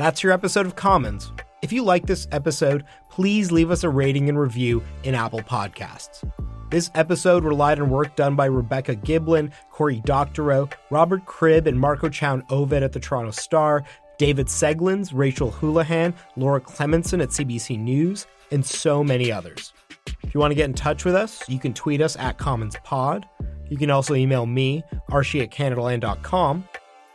That's 0.00 0.22
your 0.22 0.32
episode 0.32 0.64
of 0.64 0.76
Commons. 0.76 1.30
If 1.60 1.74
you 1.74 1.84
like 1.84 2.06
this 2.06 2.26
episode, 2.32 2.84
please 3.10 3.52
leave 3.52 3.70
us 3.70 3.84
a 3.84 3.90
rating 3.90 4.30
and 4.30 4.40
review 4.40 4.82
in 5.04 5.14
Apple 5.14 5.40
Podcasts. 5.40 6.24
This 6.70 6.90
episode 6.94 7.44
relied 7.44 7.78
on 7.78 7.90
work 7.90 8.16
done 8.16 8.34
by 8.34 8.46
Rebecca 8.46 8.96
Giblin, 8.96 9.52
Cory 9.70 10.00
Doctorow, 10.06 10.70
Robert 10.88 11.26
Cribb, 11.26 11.66
and 11.66 11.78
Marco 11.78 12.08
Chown 12.08 12.40
Oved 12.48 12.80
at 12.80 12.92
the 12.92 12.98
Toronto 12.98 13.30
Star, 13.30 13.84
David 14.16 14.46
Seglins, 14.46 15.10
Rachel 15.12 15.50
Houlihan, 15.50 16.14
Laura 16.34 16.62
Clementson 16.62 17.22
at 17.22 17.28
CBC 17.28 17.78
News, 17.78 18.26
and 18.50 18.64
so 18.64 19.04
many 19.04 19.30
others. 19.30 19.74
If 20.22 20.32
you 20.32 20.40
want 20.40 20.52
to 20.52 20.54
get 20.54 20.70
in 20.70 20.72
touch 20.72 21.04
with 21.04 21.14
us, 21.14 21.46
you 21.46 21.58
can 21.58 21.74
tweet 21.74 22.00
us 22.00 22.16
at 22.16 22.38
CommonsPod. 22.38 23.24
You 23.68 23.76
can 23.76 23.90
also 23.90 24.14
email 24.14 24.46
me, 24.46 24.82
archie 25.10 25.42
at 25.42 25.50
CanadaLand.com. 25.50 26.64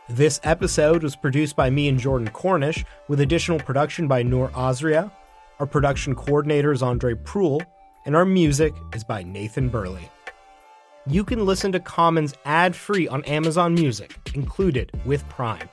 This 0.08 0.38
episode 0.44 1.02
was 1.02 1.16
produced 1.16 1.56
by 1.56 1.68
me 1.68 1.88
and 1.88 1.98
Jordan 1.98 2.28
Cornish, 2.28 2.84
with 3.08 3.20
additional 3.20 3.58
production 3.58 4.06
by 4.06 4.22
Noor 4.22 4.50
Azria. 4.50 5.10
Our 5.58 5.66
production 5.66 6.14
coordinator 6.14 6.70
is 6.70 6.80
Andre 6.80 7.14
Proulx, 7.14 7.66
and 8.04 8.14
our 8.14 8.24
music 8.24 8.72
is 8.94 9.02
by 9.02 9.24
Nathan 9.24 9.68
Burley. 9.68 10.08
You 11.08 11.24
can 11.24 11.44
listen 11.44 11.72
to 11.72 11.80
Commons 11.80 12.34
ad 12.44 12.76
free 12.76 13.08
on 13.08 13.24
Amazon 13.24 13.74
Music, 13.74 14.16
included 14.32 14.92
with 15.04 15.28
Prime. 15.28 15.68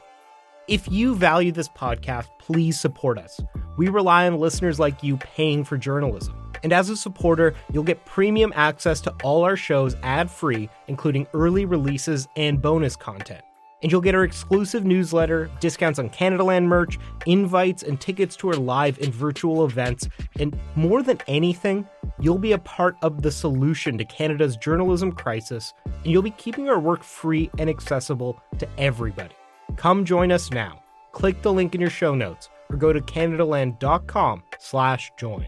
If 0.68 0.92
you 0.92 1.14
value 1.14 1.52
this 1.52 1.70
podcast, 1.70 2.26
please 2.40 2.80
support 2.80 3.20
us. 3.20 3.40
We 3.78 3.90
rely 3.90 4.26
on 4.26 4.40
listeners 4.40 4.80
like 4.80 5.04
you 5.04 5.18
paying 5.18 5.64
for 5.64 5.78
journalism. 5.78 6.34
And 6.64 6.74
as 6.74 6.90
a 6.90 6.98
supporter, 6.98 7.54
you'll 7.72 7.84
get 7.84 8.04
premium 8.06 8.52
access 8.56 9.00
to 9.02 9.14
all 9.24 9.44
our 9.44 9.56
shows 9.56 9.96
ad 10.02 10.32
free, 10.32 10.70
including 10.88 11.28
early 11.36 11.66
releases 11.66 12.28
and 12.36 12.60
bonus 12.60 12.96
content. 12.96 13.44
And 13.84 13.92
you'll 13.92 14.02
get 14.02 14.16
our 14.16 14.24
exclusive 14.24 14.86
newsletter, 14.86 15.52
discounts 15.60 16.00
on 16.00 16.10
Canadaland 16.10 16.66
merch, 16.66 16.98
invites, 17.26 17.84
and 17.84 18.00
tickets 18.00 18.36
to 18.38 18.48
our 18.48 18.56
live 18.56 18.98
and 19.00 19.14
virtual 19.14 19.66
events. 19.66 20.08
And 20.40 20.58
more 20.76 21.04
than 21.04 21.20
anything, 21.28 21.88
you'll 22.20 22.40
be 22.40 22.54
a 22.54 22.58
part 22.58 22.96
of 23.02 23.22
the 23.22 23.32
solution 23.32 23.98
to 23.98 24.06
Canada's 24.06 24.58
journalism 24.58 25.12
crisis, 25.12 25.74
and 25.86 26.12
you'll 26.12 26.22
be 26.22 26.32
keeping 26.32 26.70
our 26.70 26.80
work 26.80 27.04
free 27.04 27.52
and 27.60 27.70
accessible 27.70 28.42
to 28.58 28.68
everybody. 28.78 29.36
Come 29.76 30.06
join 30.06 30.32
us 30.32 30.50
now. 30.50 30.82
Click 31.12 31.42
the 31.42 31.54
link 31.54 31.76
in 31.76 31.82
your 31.82 31.90
show 31.90 32.16
notes 32.16 32.50
or 32.70 32.78
go 32.78 32.94
to 32.94 33.02
canadaland.com 33.02 34.44
slash 34.60 35.12
join. 35.18 35.48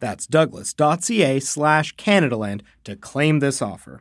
That's 0.00 0.26
douglas.ca 0.26 1.40
slash 1.40 1.94
Canadaland 1.96 2.62
to 2.84 2.96
claim 2.96 3.38
this 3.38 3.62
offer. 3.62 4.00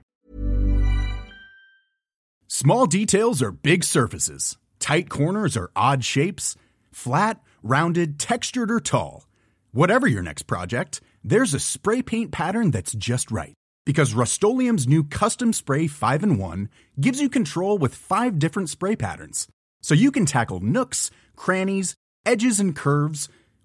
Small 2.47 2.87
details 2.87 3.43
are 3.43 3.51
big 3.51 3.83
surfaces. 3.83 4.57
Tight 4.79 5.07
corners 5.07 5.55
are 5.55 5.69
odd 5.75 6.03
shapes. 6.03 6.55
Flat, 6.91 7.39
rounded, 7.61 8.17
textured, 8.17 8.71
or 8.71 8.79
tall. 8.79 9.27
Whatever 9.71 10.07
your 10.07 10.23
next 10.23 10.43
project, 10.43 10.99
there's 11.23 11.53
a 11.53 11.59
spray 11.59 12.01
paint 12.01 12.31
pattern 12.31 12.71
that's 12.71 12.93
just 12.93 13.29
right. 13.29 13.53
Because 13.85 14.13
Rust 14.13 14.43
new 14.43 15.03
Custom 15.03 15.53
Spray 15.53 15.87
5 15.87 16.23
and 16.23 16.39
1 16.39 16.69
gives 16.99 17.21
you 17.21 17.29
control 17.29 17.77
with 17.77 17.93
five 17.93 18.39
different 18.39 18.69
spray 18.69 18.95
patterns. 18.95 19.47
So 19.81 19.93
you 19.93 20.11
can 20.11 20.25
tackle 20.25 20.59
nooks, 20.59 21.11
crannies, 21.35 21.95
edges, 22.25 22.59
and 22.59 22.75
curves 22.75 23.29